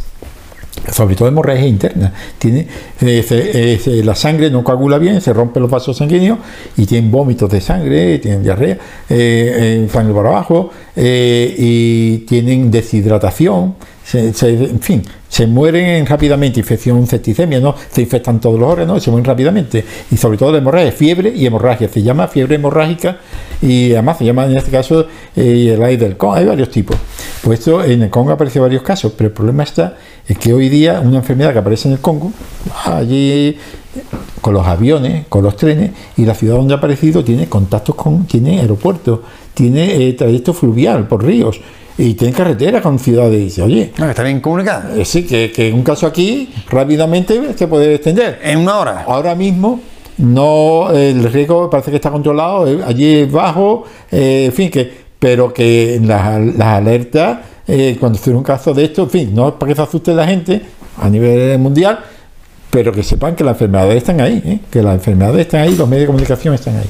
sobre 0.92 1.16
todo 1.16 1.28
hemorragia 1.28 1.66
interna. 1.68 2.14
Tiene, 2.38 2.68
eh, 3.02 4.02
la 4.04 4.16
sangre 4.16 4.50
no 4.50 4.64
coagula 4.64 4.98
bien, 4.98 5.22
se 5.22 5.32
rompen 5.32 5.62
los 5.62 5.72
vasos 5.72 5.96
sanguíneos 5.96 6.40
y 6.76 6.86
tienen 6.86 7.10
vómitos 7.10 7.50
de 7.50 7.62
sangre, 7.62 8.20
tienen 8.20 8.44
diarrea, 8.44 8.78
eh, 9.10 9.88
sangre 9.92 10.14
por 10.14 10.28
abajo 10.28 10.72
y 10.96 12.18
tienen 12.28 12.70
deshidratación. 12.70 13.76
En 14.12 14.82
fin, 14.82 15.02
se 15.30 15.48
mueren 15.48 16.06
rápidamente, 16.06 16.60
infección 16.60 17.08
septicemia, 17.08 17.60
¿no? 17.60 17.74
Se 17.92 18.02
infectan 18.02 18.40
todos 18.40 18.60
los 18.60 18.70
órganos, 18.70 19.02
se 19.02 19.10
mueren 19.10 19.26
rápidamente. 19.26 19.84
Y 20.12 20.18
sobre 20.18 20.38
todo 20.38 20.52
la 20.52 20.60
hemorragia, 20.60 20.92
fiebre 20.92 21.34
y 21.36 21.46
hemorragia. 21.46 21.90
Se 21.90 22.04
llama 22.04 22.28
fiebre 22.28 22.56
hemorrágica 22.56 23.18
y 23.62 23.94
además 23.94 24.18
se 24.20 24.26
llama 24.26 24.46
en 24.46 24.58
este 24.58 24.70
caso 24.70 25.08
eh, 25.36 25.74
el 25.74 25.82
aire 25.82 26.06
del 26.06 26.18
Congo. 26.18 26.36
Hay 26.36 26.46
varios 26.46 26.70
tipos. 26.70 26.98
Pues 27.42 27.60
esto 27.60 27.84
en 27.84 28.04
el 28.04 28.10
Congo 28.10 28.32
aparece 28.32 28.60
varios 28.60 28.84
casos, 28.84 29.14
pero 29.18 29.30
el 29.30 29.34
problema 29.34 29.64
está 29.64 29.98
en 30.28 30.36
que 30.36 30.54
hoy 30.54 30.70
día 30.70 31.00
una 31.00 31.18
enfermedad 31.18 31.54
que 31.54 31.60
aparece 31.60 31.88
en 31.88 31.96
el 31.96 32.00
Congo, 32.00 32.32
allí 32.86 33.58
con 34.42 34.54
los 34.54 34.68
aviones, 34.68 35.26
con 35.30 35.44
los 35.44 35.56
trenes, 35.56 35.92
y 36.18 36.26
la 36.26 36.36
ciudad 36.36 36.58
donde 36.58 36.74
ha 36.74 36.78
aparecido 36.78 37.24
tiene 37.24 37.48
contactos 37.48 37.96
con, 37.96 38.26
tiene 38.26 38.60
aeropuertos, 38.60 39.22
tiene 39.54 40.08
eh, 40.08 40.14
trayecto 40.14 40.54
fluvial 40.54 41.08
por 41.08 41.24
ríos 41.26 41.60
y 41.98 42.14
tiene 42.16 42.34
carretera 42.34 42.82
con 42.82 43.00
ciudades. 43.00 43.40
Y 43.40 43.44
dice, 43.46 43.62
oye, 43.62 43.92
no, 43.98 44.10
está 44.10 44.24
bien 44.24 44.42
comunicada. 44.42 44.96
Eh, 44.96 45.06
sí, 45.06 45.24
que, 45.26 45.52
que, 45.52 45.72
un 45.72 45.84
caso 45.84 46.08
aquí 46.08 46.50
rápidamente 46.70 47.40
se 47.56 47.68
puede 47.68 47.96
extender. 47.96 48.40
En 48.44 48.60
una 48.60 48.78
hora. 48.78 49.06
Ahora 49.08 49.36
mismo 49.36 49.80
no 50.18 50.92
el 50.92 51.24
riesgo 51.32 51.70
parece 51.70 51.90
que 51.90 51.98
está 51.98 52.12
controlado, 52.12 52.68
eh, 52.68 52.84
allí 52.86 53.18
es 53.20 53.32
bajo, 53.32 53.86
eh, 54.12 54.46
en 54.46 54.54
fin, 54.54 54.70
que 54.70 55.04
pero 55.18 55.54
que 55.54 56.00
las, 56.04 56.42
las 56.58 56.68
alertas, 56.68 57.40
cuando 57.98 58.20
se 58.20 58.32
un 58.32 58.44
caso 58.44 58.74
de 58.74 58.84
esto, 58.84 59.04
en 59.04 59.10
fin, 59.10 59.34
no 59.34 59.48
es 59.48 59.54
para 59.54 59.70
que 59.70 59.76
se 59.78 59.82
asuste 59.82 60.14
la 60.14 60.28
gente 60.28 60.62
a 60.98 61.10
nivel 61.10 61.58
mundial, 61.60 62.00
pero 62.70 62.92
que 62.92 63.04
sepan 63.04 63.34
que 63.34 63.44
las 63.46 63.54
enfermedades 63.54 63.96
están 63.96 64.20
ahí, 64.20 64.60
que 64.70 64.84
las 64.84 64.96
enfermedades 64.96 65.40
están 65.42 65.62
ahí, 65.62 65.78
los 65.78 65.88
medios 65.88 66.02
de 66.02 66.08
comunicación 66.08 66.54
están 66.56 66.76
ahí. 66.76 66.90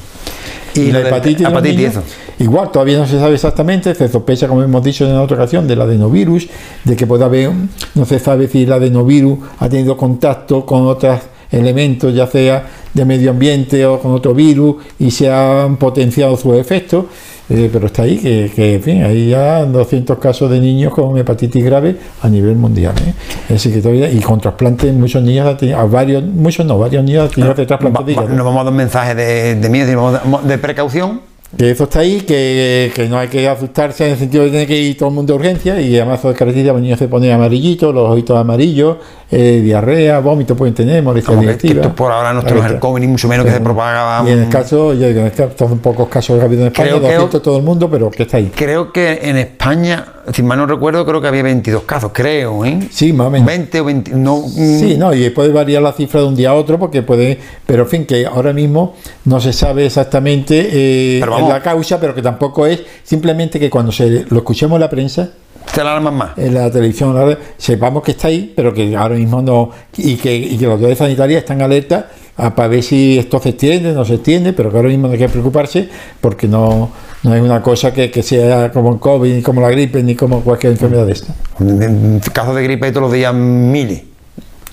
Y, 0.74 0.90
la 0.90 1.00
hepatitis, 1.00 1.46
eso. 1.46 2.02
Igual, 2.38 2.70
todavía 2.72 2.98
no 2.98 3.06
se 3.06 3.18
sabe 3.18 3.34
exactamente, 3.34 3.94
se 3.94 4.08
sospecha, 4.08 4.48
como 4.48 4.62
hemos 4.62 4.82
dicho 4.82 5.06
en 5.06 5.16
otra 5.16 5.36
ocasión, 5.36 5.66
del 5.68 5.80
adenovirus, 5.80 6.48
de 6.84 6.96
que 6.96 7.06
puede 7.06 7.24
haber, 7.24 7.50
no 7.94 8.04
se 8.04 8.18
sabe 8.18 8.48
si 8.48 8.64
el 8.64 8.72
adenovirus 8.72 9.38
ha 9.58 9.68
tenido 9.68 9.96
contacto 9.96 10.66
con 10.66 10.86
otros 10.86 11.20
elementos, 11.50 12.14
ya 12.14 12.26
sea 12.26 12.66
de 12.92 13.04
medio 13.04 13.30
ambiente 13.30 13.86
o 13.86 14.00
con 14.00 14.12
otro 14.12 14.34
virus, 14.34 14.76
y 14.98 15.10
se 15.10 15.30
han 15.30 15.76
potenciado 15.76 16.36
sus 16.36 16.56
efectos. 16.56 17.06
Eh, 17.50 17.68
pero 17.70 17.88
está 17.88 18.04
ahí, 18.04 18.16
que, 18.16 18.74
en 18.76 18.82
fin, 18.82 19.02
hay 19.02 19.28
ya 19.28 19.66
200 19.66 20.18
casos 20.18 20.50
de 20.50 20.58
niños 20.60 20.94
con 20.94 21.18
hepatitis 21.18 21.62
grave 21.62 21.94
a 22.22 22.28
nivel 22.30 22.56
mundial. 22.56 22.94
¿eh? 23.06 23.58
que 23.62 23.82
todavía, 23.82 24.10
y 24.10 24.18
con 24.20 24.40
trasplantes, 24.40 24.94
muchos 24.94 25.22
niños, 25.22 25.62
a 25.76 25.84
varios, 25.84 26.24
muchos 26.24 26.64
no, 26.64 26.78
varios 26.78 27.04
niños 27.04 27.24
han 27.24 27.30
tenido 27.30 27.54
trasplantes. 27.66 28.16
nos 28.16 28.44
vamos 28.44 28.60
a 28.62 28.64
dar 28.64 28.72
un 28.72 28.76
mensaje 28.78 29.14
de, 29.14 29.56
de 29.56 29.68
miedo, 29.68 30.20
de 30.42 30.58
precaución 30.58 31.33
que 31.56 31.70
eso 31.70 31.84
está 31.84 32.00
ahí, 32.00 32.20
que, 32.22 32.90
que, 32.94 33.08
no 33.08 33.18
hay 33.18 33.28
que 33.28 33.48
asustarse 33.48 34.06
en 34.06 34.12
el 34.12 34.18
sentido 34.18 34.44
de 34.44 34.50
tener 34.50 34.66
que 34.66 34.78
ir 34.78 34.96
todo 34.96 35.08
el 35.08 35.14
mundo 35.14 35.32
de 35.32 35.38
urgencia 35.38 35.80
y 35.80 35.96
además 35.96 36.22
de 36.22 36.34
características, 36.34 36.74
los 36.74 36.82
niños 36.82 36.98
se 36.98 37.08
ponen 37.08 37.32
amarillitos, 37.32 37.94
los 37.94 38.10
ojitos 38.10 38.36
amarillos, 38.36 38.96
eh, 39.36 39.60
diarrea, 39.60 40.20
vómito 40.20 40.54
pueden 40.54 40.74
tener, 40.74 41.02
molestias 41.02 41.40
digestivas. 41.40 41.88
por 41.88 42.12
ahora 42.12 42.32
no 42.32 42.40
es 42.40 42.70
el 42.70 42.78
COVID, 42.78 43.00
ni 43.00 43.08
mucho 43.08 43.26
menos 43.26 43.44
que 43.44 43.50
se 43.50 43.60
propaga. 43.60 44.22
Y 44.28 44.32
en 44.32 44.44
el 44.44 44.48
caso, 44.48 44.94
yo 44.94 45.08
digo, 45.08 45.28
son 45.58 45.78
pocos 45.80 46.08
casos 46.08 46.40
rápidos 46.40 46.60
en 46.62 46.66
España, 46.68 46.90
creo 46.90 47.00
200 47.00 47.42
todo 47.42 47.56
el 47.56 47.64
mundo, 47.64 47.90
pero 47.90 48.12
que 48.12 48.22
está 48.22 48.36
ahí. 48.36 48.52
Creo 48.54 48.92
que 48.92 49.18
en 49.22 49.36
España, 49.36 50.04
si 50.32 50.44
mal 50.44 50.58
no 50.58 50.66
recuerdo, 50.66 51.04
creo 51.04 51.20
que 51.20 51.26
había 51.26 51.42
22 51.42 51.82
casos, 51.82 52.12
creo, 52.14 52.64
¿eh? 52.64 52.78
Sí, 52.92 53.12
más 53.12 53.26
o 53.26 53.30
menos. 53.30 53.46
20 53.48 53.80
o 53.80 53.84
20, 53.84 54.10
no. 54.12 54.38
Mm. 54.38 54.78
Sí, 54.78 54.96
no, 54.96 55.12
y 55.12 55.28
puede 55.30 55.52
variar 55.52 55.82
la 55.82 55.92
cifra 55.92 56.20
de 56.20 56.26
un 56.28 56.36
día 56.36 56.50
a 56.50 56.54
otro, 56.54 56.78
porque 56.78 57.02
puede, 57.02 57.40
pero 57.66 57.82
en 57.82 57.88
fin, 57.88 58.06
que 58.06 58.26
ahora 58.26 58.52
mismo 58.52 58.94
no 59.24 59.40
se 59.40 59.52
sabe 59.52 59.86
exactamente 59.86 60.68
eh, 60.72 61.20
la 61.48 61.60
causa, 61.60 61.98
pero 61.98 62.14
que 62.14 62.22
tampoco 62.22 62.66
es 62.66 62.84
simplemente 63.02 63.58
que 63.58 63.68
cuando 63.68 63.90
se 63.90 64.26
lo 64.28 64.38
escuchemos 64.38 64.76
en 64.76 64.80
la 64.80 64.90
prensa, 64.90 65.30
se 65.72 65.80
alarman 65.80 66.14
más. 66.14 66.38
En 66.38 66.54
la 66.54 66.70
televisión, 66.70 67.36
sepamos 67.56 68.02
que 68.02 68.12
está 68.12 68.28
ahí, 68.28 68.52
pero 68.54 68.72
que 68.72 68.96
ahora 68.96 69.16
mismo 69.16 69.42
no. 69.42 69.70
Y 69.96 70.16
que, 70.16 70.34
y 70.34 70.56
que 70.56 70.64
los 70.64 70.72
autoridades 70.72 70.98
sanitarias 70.98 71.42
están 71.42 71.62
alerta 71.62 72.08
para 72.36 72.68
ver 72.68 72.82
si 72.82 73.18
esto 73.18 73.40
se 73.40 73.50
extiende, 73.50 73.92
no 73.92 74.04
se 74.04 74.14
extiende, 74.14 74.52
pero 74.52 74.70
que 74.70 74.76
ahora 74.76 74.88
mismo 74.88 75.06
no 75.06 75.12
hay 75.12 75.18
que 75.18 75.28
preocuparse 75.28 75.88
porque 76.20 76.48
no, 76.48 76.90
no 77.22 77.34
es 77.34 77.42
una 77.42 77.62
cosa 77.62 77.92
que, 77.92 78.10
que, 78.10 78.22
sea 78.22 78.72
como 78.72 78.92
el 78.92 78.98
COVID, 78.98 79.34
ni 79.34 79.42
como 79.42 79.60
la 79.60 79.70
gripe, 79.70 80.02
ni 80.02 80.14
como 80.14 80.40
cualquier 80.40 80.72
enfermedad 80.72 81.06
de 81.06 81.12
esta. 81.12 81.34
En 81.60 82.20
casos 82.32 82.56
de 82.56 82.62
gripe 82.64 82.90
todos 82.90 83.02
los 83.02 83.12
días 83.12 83.32
miles 83.34 84.13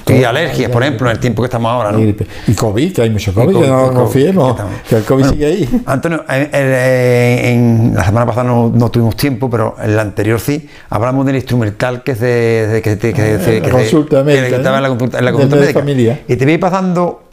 y 0.08 0.24
alergias, 0.24 0.72
por 0.72 0.84
ejemplo, 0.84 1.08
en 1.08 1.16
el 1.16 1.20
tiempo 1.20 1.42
que 1.42 1.48
estamos 1.48 1.72
ahora. 1.72 1.92
¿no? 1.92 2.00
Y, 2.00 2.54
COVID, 2.54 2.94
que 2.94 3.02
hay 3.02 3.10
mucho 3.10 3.34
COVID, 3.34 3.60
que 3.60 3.68
no 4.34 4.56
que 4.88 4.96
el 4.96 5.04
COVID 5.04 5.26
sigue 5.26 5.46
ahí. 5.46 5.82
Antonio, 5.86 6.24
en, 6.28 7.94
la 7.96 8.04
semana 8.04 8.26
pasada 8.26 8.44
no, 8.46 8.92
tuvimos 8.92 9.16
tiempo, 9.16 9.50
pero 9.50 9.76
en 9.82 9.96
la 9.96 10.02
anterior 10.02 10.40
sí, 10.40 10.68
hablamos 10.90 11.26
del 11.26 11.36
instrumental 11.36 12.04
que 12.04 12.16
se 12.16 12.82
que, 12.84 12.98
que, 12.98 13.14
que, 13.14 13.70
consulta 13.70 14.24
médica, 14.24 14.58
estaba 14.58 14.78
en 14.78 14.84
la 14.84 14.90
consulta, 14.90 15.20
en 15.20 15.26
la 15.26 15.32
consulta 15.32 15.56
médica. 15.56 15.80
Familia. 15.80 16.22
Y 16.28 16.36
te 16.36 16.46
voy 16.46 16.58
pasando 16.58 17.24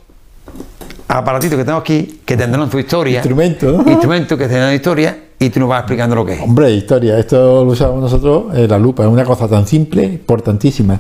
aparatitos 1.09 1.59
que 1.59 1.65
tengo 1.65 1.79
aquí, 1.79 2.21
que 2.25 2.37
tendrán 2.37 2.71
su 2.71 2.79
historia. 2.79 3.19
Instrumentos. 3.19 3.87
Instrumentos 3.87 4.39
que 4.39 4.47
tendrán 4.47 4.75
historia 4.75 5.19
y 5.39 5.51
tú 5.51 5.61
nos 5.61 5.69
vas 5.69 5.81
explicando 5.81 6.17
lo 6.17 6.25
que 6.25 6.35
es. 6.35 6.41
Hombre, 6.41 6.71
historia, 6.73 7.19
esto 7.19 7.65
lo 7.65 7.71
usamos 7.71 8.01
nosotros, 8.01 8.55
eh, 8.57 8.67
la 8.67 8.79
lupa, 8.79 9.05
es 9.05 9.09
una 9.09 9.25
cosa 9.25 9.47
tan 9.47 9.67
simple, 9.67 10.05
importantísima, 10.05 10.99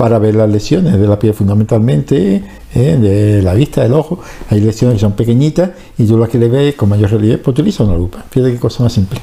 para 0.00 0.18
ver 0.18 0.34
las 0.34 0.48
lesiones 0.48 0.98
de 0.98 1.06
la 1.06 1.18
piel 1.18 1.34
fundamentalmente, 1.34 2.42
eh, 2.74 2.96
de 2.98 3.42
la 3.42 3.52
vista, 3.52 3.82
del 3.82 3.92
ojo. 3.92 4.18
Hay 4.48 4.62
lesiones 4.62 4.94
que 4.94 5.00
son 5.00 5.12
pequeñitas 5.12 5.72
y 5.98 6.06
tú 6.06 6.16
las 6.16 6.30
que 6.30 6.38
le 6.38 6.48
ves 6.48 6.74
con 6.74 6.88
mayor 6.88 7.10
relieve, 7.10 7.36
pues 7.36 7.52
utiliza 7.52 7.84
una 7.84 7.98
lupa. 7.98 8.24
Fíjate 8.30 8.54
qué 8.54 8.58
cosa 8.58 8.82
más 8.82 8.94
simple. 8.94 9.20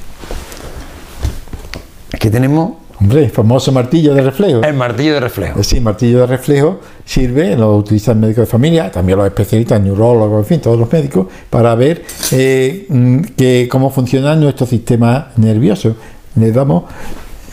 Aquí 2.13 2.30
tenemos 2.30 2.74
Hombre, 3.00 3.24
el 3.24 3.32
famoso 3.32 3.72
martillo 3.72 4.13
de 4.13 4.22
reflejo. 4.22 4.62
El 4.62 4.76
martillo 4.76 5.16
de 5.16 5.20
reflejo. 5.20 5.63
Sí, 5.63 5.80
martillo 5.80 6.20
de 6.20 6.28
reflejo 6.28 6.80
sirve, 7.06 7.56
lo 7.56 7.78
utiliza 7.78 8.12
el 8.12 8.20
médico 8.20 8.42
de 8.42 8.48
familia, 8.48 8.92
también 8.92 9.18
los 9.18 9.28
especialistas, 9.28 9.82
neurólogos, 9.82 10.40
en 10.40 10.46
fin, 10.46 10.62
todos 10.62 10.80
los 10.80 10.92
médicos, 10.92 11.26
para 11.50 11.74
ver 11.74 12.04
eh, 12.32 12.86
mm, 12.88 13.20
que, 13.36 13.68
cómo 13.70 13.90
funciona 13.90 14.36
nuestro 14.36 14.68
sistema 14.68 15.30
nervioso. 15.38 15.96
Le 16.36 16.52
damos. 16.52 16.84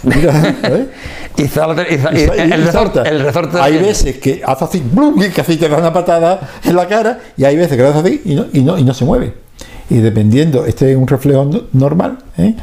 Mira, 0.04 0.56
¿eh? 0.62 0.88
y, 1.36 1.42
el, 1.42 1.48
resorte, 2.64 3.00
el, 3.08 3.20
resorte, 3.20 3.58
Hay 3.60 3.78
veces 3.78 4.18
que 4.18 4.42
hace 4.44 4.64
así, 4.64 4.82
y 5.16 5.30
que 5.30 5.40
así 5.40 5.56
te 5.56 5.68
da 5.68 5.78
una 5.78 5.92
patada 5.92 6.40
en 6.62 6.76
la 6.76 6.86
cara, 6.86 7.20
y 7.36 7.44
hay 7.44 7.56
veces 7.56 7.76
que 7.76 7.82
lo 7.82 7.88
hace 7.88 7.98
así 7.98 8.22
y 8.24 8.34
no, 8.34 8.46
y 8.52 8.60
no, 8.62 8.78
y 8.78 8.84
no 8.84 8.94
se 8.94 9.04
mueve. 9.04 9.34
Y 9.90 9.96
dependiendo, 9.96 10.64
este 10.64 10.92
es 10.92 10.96
un 10.96 11.06
reflejo 11.06 11.48
normal, 11.72 12.18
¿eh? 12.38 12.54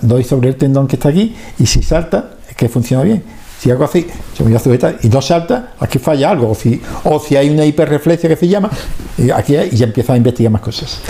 doy 0.00 0.24
sobre 0.24 0.48
el 0.48 0.56
tendón 0.56 0.86
que 0.86 0.96
está 0.96 1.08
aquí 1.08 1.34
y 1.58 1.66
si 1.66 1.82
salta, 1.82 2.30
es 2.48 2.56
que 2.56 2.68
funciona 2.68 3.02
bien. 3.02 3.22
Si 3.58 3.70
hago 3.70 3.84
así, 3.84 4.06
se 4.36 4.44
me 4.44 4.54
y 5.02 5.08
no 5.08 5.22
salta, 5.22 5.72
aquí 5.80 5.98
falla 5.98 6.30
algo. 6.30 6.50
O 6.50 6.54
si, 6.54 6.82
o 7.04 7.18
si 7.18 7.36
hay 7.36 7.48
una 7.48 7.64
hiperreflexia 7.64 8.28
que 8.28 8.36
se 8.36 8.46
llama, 8.46 8.70
y 9.16 9.30
aquí 9.30 9.56
y 9.56 9.76
ya 9.76 9.86
empieza 9.86 10.12
a 10.12 10.16
investigar 10.16 10.52
más 10.52 10.60
cosas. 10.60 11.00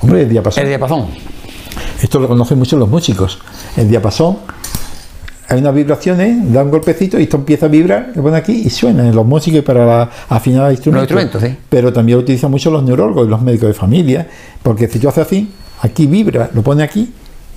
Hombre, 0.00 0.22
el 0.22 0.28
diapasón. 0.28 0.62
El 0.62 0.68
diapasón. 0.68 1.06
Esto 2.02 2.18
lo 2.18 2.28
conocen 2.28 2.58
mucho 2.58 2.76
los 2.76 2.88
músicos. 2.88 3.38
El 3.76 3.88
diapasón, 3.88 4.38
hay 5.48 5.60
unas 5.60 5.74
vibraciones, 5.74 6.52
da 6.52 6.62
un 6.62 6.70
golpecito 6.70 7.18
y 7.18 7.24
esto 7.24 7.36
empieza 7.36 7.66
a 7.66 7.68
vibrar, 7.68 8.12
lo 8.14 8.22
pone 8.22 8.36
aquí 8.36 8.62
y 8.64 8.70
suena 8.70 9.06
en 9.06 9.14
los 9.14 9.24
músicos 9.24 9.62
para 9.62 10.10
afinar 10.28 10.70
instrumentos. 10.72 11.10
Los 11.10 11.22
instrumentos, 11.22 11.42
sí. 11.42 11.64
Pero 11.68 11.92
también 11.92 12.18
lo 12.18 12.22
utilizan 12.22 12.50
mucho 12.50 12.70
los 12.70 12.82
neurólogos 12.82 13.26
y 13.26 13.30
los 13.30 13.40
médicos 13.40 13.68
de 13.68 13.74
familia, 13.74 14.28
porque 14.62 14.88
si 14.88 14.98
tú 14.98 15.08
haces 15.08 15.26
así, 15.26 15.50
aquí 15.82 16.06
vibra, 16.06 16.50
lo 16.52 16.62
pone 16.62 16.82
aquí, 16.82 17.12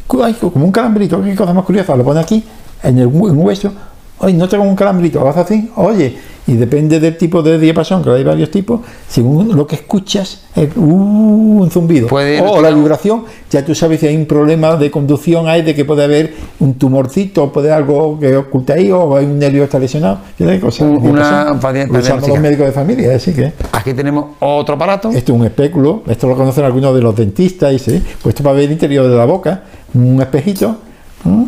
como 0.08 0.66
un 0.66 0.72
calambrito, 0.72 1.24
qué 1.24 1.36
cosa 1.36 1.54
más 1.54 1.66
curiosa, 1.66 1.96
lo 1.96 2.04
pone 2.04 2.20
aquí, 2.20 2.44
en 2.84 2.98
el 3.00 3.08
hueso, 3.08 3.74
oye, 4.20 4.34
no 4.34 4.48
tengo 4.48 4.64
un 4.64 4.76
calambrito, 4.76 5.24
vas 5.24 5.38
así, 5.38 5.70
oye, 5.76 6.18
y 6.50 6.56
depende 6.56 7.00
del 7.00 7.16
tipo 7.16 7.44
de 7.44 7.60
diapasón, 7.60 8.04
que 8.04 8.10
hay 8.10 8.24
varios 8.24 8.50
tipos, 8.50 8.82
según 9.08 9.56
lo 9.56 9.68
que 9.68 9.76
escuchas, 9.76 10.46
es 10.56 10.76
uh, 10.76 10.82
un 10.82 11.70
zumbido. 11.70 12.08
o 12.10 12.62
la 12.62 12.72
vibración, 12.72 13.24
ya 13.52 13.64
tú 13.64 13.76
sabes 13.76 14.00
si 14.00 14.08
hay 14.08 14.16
un 14.16 14.26
problema 14.26 14.76
de 14.76 14.90
conducción, 14.90 15.48
hay 15.48 15.62
de 15.62 15.76
que 15.76 15.86
puede 15.86 16.04
haber 16.04 16.34
un 16.60 16.74
tumorcito, 16.74 17.52
puede 17.52 17.72
haber 17.72 17.84
algo 17.84 18.20
que 18.20 18.36
oculta 18.36 18.74
ahí, 18.74 18.92
o 18.92 19.16
hay 19.16 19.26
un 19.26 19.38
nervio 19.38 19.64
está 19.64 19.78
lesionado, 19.78 20.20
hay 20.40 20.60
cosas. 20.60 20.88
Una 20.90 21.54
usamos 21.54 22.28
los 22.28 22.40
médicos 22.40 22.66
de 22.66 22.72
familia, 22.72 23.16
así 23.16 23.32
que. 23.32 23.54
Aquí 23.72 23.94
tenemos 23.94 24.26
otro 24.40 24.74
aparato. 24.74 25.10
Esto 25.10 25.34
es 25.34 25.40
un 25.40 25.46
espéculo, 25.46 26.02
esto 26.08 26.28
lo 26.28 26.36
conocen 26.36 26.66
algunos 26.66 26.96
de 26.96 27.02
los 27.02 27.16
dentistas, 27.16 27.88
y 27.88 28.04
puesto 28.24 28.42
para 28.42 28.56
ver 28.56 28.66
el 28.66 28.72
interior 28.72 29.08
de 29.08 29.16
la 29.16 29.26
boca, 29.26 29.66
un 29.94 30.20
espejito 30.20 30.78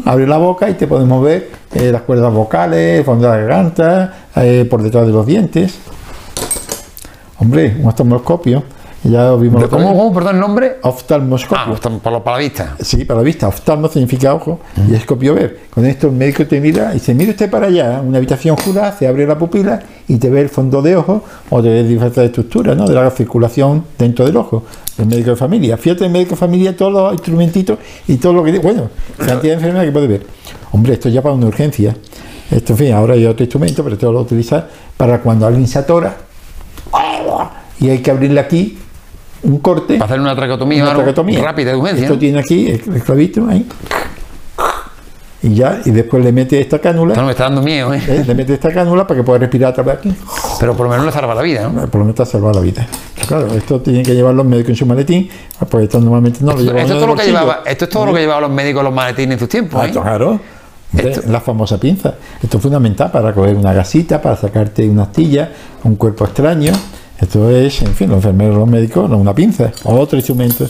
Abre 0.05 0.27
la 0.27 0.37
boca 0.37 0.69
y 0.69 0.73
te 0.73 0.87
podemos 0.87 1.23
ver 1.23 1.49
eh, 1.73 1.91
las 1.91 2.01
cuerdas 2.01 2.33
vocales, 2.33 3.05
fondo 3.05 3.29
de 3.29 3.37
la 3.37 3.37
garganta, 3.37 4.13
eh, 4.35 4.67
por 4.69 4.83
detrás 4.83 5.07
de 5.07 5.13
los 5.13 5.25
dientes. 5.25 5.79
Hombre, 7.37 7.77
un 7.79 7.87
oftalmoscopio. 7.87 8.63
Ya 9.03 9.33
vimos. 9.33 9.67
¿Cómo, 9.67 9.97
¿Cómo, 9.97 10.13
perdón, 10.13 10.35
el 10.35 10.41
nombre? 10.41 10.77
Oftalmoscopio. 10.83 11.75
Ah, 11.75 11.99
para, 12.03 12.19
la 12.19 12.37
vista. 12.37 12.75
Sí, 12.79 13.03
para 13.03 13.19
la 13.19 13.23
vista. 13.23 13.47
Oftalmo 13.47 13.87
significa 13.87 14.33
ojo 14.33 14.59
y 14.87 14.93
escopio 14.93 15.33
ver. 15.33 15.61
Con 15.71 15.85
esto 15.85 16.07
el 16.07 16.13
médico 16.13 16.45
te 16.45 16.61
mira 16.61 16.93
y 16.93 16.99
se 16.99 17.15
mira 17.15 17.31
usted 17.31 17.49
para 17.49 17.67
allá, 17.67 18.01
una 18.05 18.19
habitación 18.19 18.55
oscura, 18.55 18.91
se 18.91 19.07
abre 19.07 19.25
la 19.25 19.37
pupila 19.37 19.81
y 20.07 20.17
te 20.17 20.29
ve 20.29 20.41
el 20.41 20.49
fondo 20.49 20.83
de 20.83 20.95
ojo 20.95 21.23
o 21.49 21.61
te 21.63 21.69
ve 21.69 21.83
diferentes 21.83 22.23
estructuras 22.23 22.77
¿no? 22.77 22.87
de 22.87 22.93
la 22.93 23.09
circulación 23.09 23.85
dentro 23.97 24.25
del 24.25 24.37
ojo 24.37 24.63
el 24.99 25.07
médico 25.07 25.31
de 25.31 25.35
familia. 25.35 25.77
Fíjate, 25.77 26.05
el 26.05 26.11
médico 26.11 26.31
de 26.31 26.37
familia, 26.37 26.77
todos 26.77 26.93
los 26.93 27.13
instrumentitos 27.13 27.79
y 28.07 28.17
todo 28.17 28.33
lo 28.33 28.43
que. 28.43 28.59
Bueno, 28.59 28.89
cantidad 29.17 29.39
de 29.41 29.53
enfermedades 29.53 29.89
que 29.89 29.93
puede 29.93 30.07
ver. 30.07 30.27
Hombre, 30.73 30.93
esto 30.93 31.09
ya 31.09 31.23
para 31.23 31.33
una 31.33 31.47
urgencia. 31.47 31.95
Esto, 32.51 32.73
en 32.73 32.77
fin, 32.77 32.91
ahora 32.91 33.15
hay 33.15 33.25
otro 33.25 33.43
instrumento, 33.43 33.81
pero 33.81 33.95
esto 33.95 34.11
lo 34.11 34.21
utiliza 34.21 34.67
para 34.97 35.21
cuando 35.21 35.47
alguien 35.47 35.67
se 35.67 35.79
atora 35.79 36.15
y 37.81 37.89
hay 37.89 37.97
que 37.99 38.11
abrirle 38.11 38.39
aquí 38.39 38.77
un 39.43 39.59
corte. 39.59 39.95
Para 39.95 40.05
hacer 40.05 40.19
una 40.19 40.35
traqueotomía, 40.35 40.83
una 40.83 40.93
traqueotomía. 40.93 41.43
rápida 41.43 41.71
de 41.71 41.77
urgencia. 41.77 42.05
Esto 42.05 42.17
tiene 42.17 42.39
aquí 42.39 42.67
el, 42.67 42.81
clavito 43.03 43.47
ahí 43.47 43.65
y 45.43 45.55
ya, 45.55 45.81
y 45.83 45.89
después 45.89 46.23
le 46.23 46.31
mete 46.31 46.61
esta 46.61 46.79
cánula. 46.79 47.15
No, 47.15 47.25
me 47.25 47.31
está 47.31 47.45
dando 47.45 47.63
miedo, 47.63 47.91
¿eh? 47.93 48.01
¿eh? 48.07 48.23
Le 48.27 48.35
mete 48.35 48.53
esta 48.53 48.71
cánula 48.71 49.07
para 49.07 49.19
que 49.19 49.23
pueda 49.23 49.39
respirar 49.39 49.71
a 49.71 49.73
través 49.73 50.03
de 50.03 50.09
aquí. 50.09 50.19
Pero 50.59 50.75
por 50.75 50.85
lo 50.85 50.91
menos 50.91 51.05
le 51.05 51.11
salva 51.11 51.33
la 51.33 51.41
vida, 51.41 51.67
¿no? 51.67 51.87
Por 51.87 51.95
lo 51.95 52.05
menos 52.05 52.15
te 52.15 52.25
salva 52.25 52.53
la 52.53 52.61
vida. 52.61 52.85
Claro, 53.27 53.47
esto 53.55 53.81
tienen 53.81 54.03
que 54.03 54.13
llevar 54.13 54.35
los 54.35 54.45
médicos 54.45 54.69
en 54.69 54.75
su 54.75 54.85
maletín, 54.85 55.29
pues 55.67 55.85
esto 55.85 55.99
normalmente 55.99 56.39
no 56.41 56.51
lo 56.51 56.59
llevan 56.59 56.77
esto, 56.77 56.93
es 56.93 56.99
todo 56.99 57.07
lo 57.07 57.15
que 57.15 57.25
llevaba, 57.25 57.61
esto 57.65 57.85
es 57.85 57.89
todo 57.89 58.05
lo 58.05 58.13
que 58.13 58.19
llevaban 58.19 58.41
los 58.43 58.51
médicos 58.51 58.83
los 58.83 58.93
maletines 58.93 59.33
en 59.33 59.39
sus 59.39 59.49
tiempos. 59.49 59.85
¿eh? 59.85 59.91
Claro. 59.91 60.39
La 61.27 61.39
famosa 61.39 61.79
pinza. 61.79 62.15
Esto 62.43 62.57
es 62.57 62.63
fundamental 62.63 63.09
para 63.09 63.33
coger 63.33 63.55
una 63.55 63.73
gasita, 63.73 64.21
para 64.21 64.35
sacarte 64.35 64.87
una 64.87 65.03
astilla, 65.03 65.51
un 65.83 65.95
cuerpo 65.95 66.25
extraño. 66.25 66.73
Esto 67.21 67.49
es, 67.49 67.81
en 67.83 67.93
fin, 67.93 68.09
los 68.09 68.17
enfermeros, 68.17 68.57
los 68.57 68.67
médicos, 68.67 69.09
una 69.09 69.35
pinza, 69.35 69.71
o 69.83 69.95
otro 69.95 70.17
instrumento. 70.17 70.67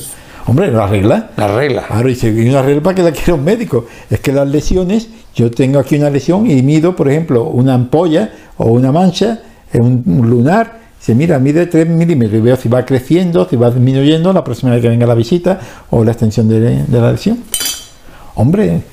Hombre, 0.48 0.72
la 0.72 0.86
regla. 0.86 1.30
La 1.38 1.48
regla. 1.48 1.84
Claro, 1.88 2.10
y 2.10 2.50
una 2.50 2.62
regla 2.62 2.84
para 2.84 2.96
que 2.96 3.04
la 3.04 3.12
quiera 3.12 3.36
un 3.36 3.44
médico. 3.44 3.86
Es 4.10 4.20
que 4.20 4.34
las 4.34 4.48
lesiones, 4.48 5.08
yo 5.34 5.50
tengo 5.50 5.80
aquí 5.80 5.96
una 5.96 6.10
lesión 6.10 6.50
y 6.50 6.62
mido, 6.62 6.96
por 6.96 7.10
ejemplo, 7.10 7.46
una 7.46 7.74
ampolla 7.74 8.32
o 8.58 8.72
una 8.72 8.92
mancha, 8.92 9.40
un 9.74 10.04
lunar, 10.30 10.82
se 11.02 11.16
mira, 11.16 11.40
mide 11.40 11.66
3 11.66 11.88
milímetros 11.88 12.40
y 12.40 12.42
veo 12.42 12.56
si 12.56 12.70
va 12.70 12.86
creciendo, 12.86 13.48
si 13.50 13.56
va 13.56 13.72
disminuyendo 13.72 14.32
la 14.34 14.44
próxima 14.44 14.72
vez 14.72 14.84
que 14.84 14.90
venga 14.90 15.08
la 15.08 15.16
visita 15.16 15.60
o 15.90 16.04
la 16.04 16.12
extensión 16.12 16.48
de, 16.48 16.86
la 16.92 17.12
lesión. 17.12 17.40
Hombre, 18.36 18.84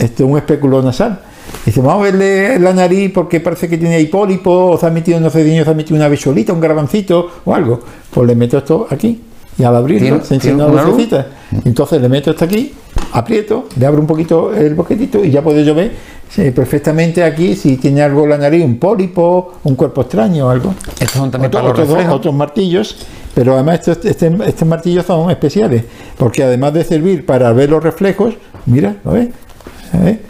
esto 0.00 0.24
es 0.24 0.30
un 0.30 0.36
espéculo 0.36 0.82
nasal. 0.82 1.20
Dice, 1.64 1.80
vamos 1.80 2.00
a 2.00 2.04
verle 2.04 2.58
la 2.58 2.72
nariz 2.72 3.10
porque 3.12 3.40
parece 3.40 3.68
que 3.68 3.78
tiene 3.78 3.96
ahí 3.96 4.06
pólipo, 4.06 4.50
o 4.50 4.78
se 4.78 4.86
ha 4.86 4.90
metido, 4.90 5.20
no 5.20 5.30
sé, 5.30 5.44
se 5.44 5.70
ha 5.70 5.74
metido 5.74 5.96
una 5.96 6.08
bisolita, 6.08 6.52
un 6.52 6.60
garbancito 6.60 7.28
o 7.44 7.54
algo. 7.54 7.80
Pues 8.10 8.26
le 8.26 8.34
meto 8.34 8.58
esto 8.58 8.86
aquí 8.90 9.20
y 9.58 9.64
al 9.64 9.76
abrirlo 9.76 10.24
se 10.24 10.34
enciende 10.34 10.64
una 10.64 10.82
lucecita. 10.82 11.26
Entonces 11.64 12.00
le 12.00 12.08
meto 12.08 12.30
esto 12.30 12.44
aquí, 12.44 12.72
aprieto, 13.12 13.66
le 13.78 13.86
abro 13.86 14.00
un 14.00 14.06
poquito 14.06 14.54
el 14.54 14.74
boquetito 14.74 15.24
y 15.24 15.30
ya 15.30 15.42
puedo 15.42 15.60
yo 15.60 15.74
ver 15.74 15.92
perfectamente 16.54 17.24
aquí 17.24 17.56
si 17.56 17.76
tiene 17.76 18.02
algo 18.02 18.26
la 18.26 18.38
nariz, 18.38 18.64
un 18.64 18.78
pólipo, 18.78 19.54
un 19.64 19.74
cuerpo 19.74 20.02
extraño 20.02 20.46
o 20.46 20.50
algo. 20.50 20.74
Estos 20.92 21.10
son 21.12 21.30
también 21.30 21.50
para 21.50 21.68
otros, 21.68 21.88
otros 22.10 22.34
martillos, 22.34 22.96
pero 23.34 23.54
además 23.54 23.80
estos, 23.80 24.04
este, 24.04 24.32
estos 24.46 24.66
martillos 24.66 25.04
son 25.06 25.30
especiales, 25.30 25.84
porque 26.16 26.44
además 26.44 26.72
de 26.74 26.84
servir 26.84 27.26
para 27.26 27.52
ver 27.52 27.70
los 27.70 27.82
reflejos, 27.82 28.34
mira, 28.66 28.96
¿lo 29.04 29.12
ves? 29.12 29.28
¿Eh? 30.04 30.20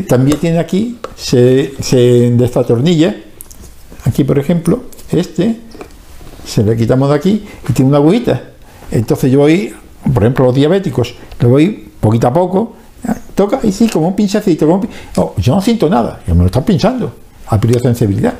También 0.00 0.38
tiene 0.38 0.58
aquí, 0.58 0.98
se, 1.14 1.74
se, 1.80 2.30
de 2.30 2.44
esta 2.44 2.64
tornilla, 2.64 3.14
aquí 4.04 4.24
por 4.24 4.38
ejemplo, 4.38 4.84
este, 5.10 5.60
se 6.44 6.64
le 6.64 6.76
quitamos 6.76 7.10
de 7.10 7.14
aquí 7.14 7.44
y 7.68 7.72
tiene 7.72 7.90
una 7.90 7.98
agujita 7.98 8.52
entonces 8.92 9.32
yo 9.32 9.40
voy, 9.40 9.74
por 10.12 10.22
ejemplo, 10.22 10.44
los 10.44 10.54
diabéticos, 10.54 11.14
le 11.40 11.48
voy 11.48 11.88
poquito 11.98 12.26
a 12.26 12.32
poco, 12.32 12.74
toca 13.34 13.58
y 13.62 13.72
sí, 13.72 13.88
como 13.88 14.08
un 14.08 14.14
pinchacito. 14.14 14.80
yo 15.38 15.54
no 15.54 15.60
siento 15.62 15.88
nada, 15.88 16.20
yo 16.26 16.34
me 16.34 16.40
lo 16.40 16.46
están 16.46 16.64
pinchando. 16.64 17.12
Ha 17.48 17.60
perdido 17.60 17.80
sensibilidad. 17.80 18.34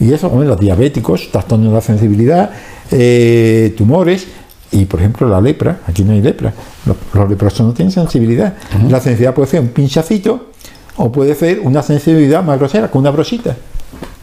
Y 0.00 0.12
eso, 0.12 0.30
los 0.42 0.58
diabéticos, 0.58 1.30
trastornos 1.30 1.68
de 1.68 1.74
la 1.74 1.80
sensibilidad, 1.80 2.50
eh, 2.90 3.74
tumores, 3.76 4.26
y 4.74 4.86
por 4.86 5.00
ejemplo 5.00 5.28
la 5.28 5.40
lepra, 5.40 5.78
aquí 5.86 6.02
no 6.04 6.12
hay 6.12 6.20
lepra, 6.20 6.52
los, 6.84 7.30
leprosos 7.30 7.64
no 7.64 7.72
tienen 7.72 7.92
sensibilidad. 7.92 8.54
La 8.88 9.00
sensibilidad 9.00 9.32
puede 9.32 9.48
ser 9.48 9.60
un 9.60 9.68
pinchacito 9.68 10.48
o 10.96 11.12
puede 11.12 11.34
ser 11.34 11.60
una 11.60 11.82
sensibilidad 11.82 12.42
más 12.42 12.58
grosera, 12.58 12.90
con 12.90 13.00
una 13.00 13.10
brosita. 13.10 13.56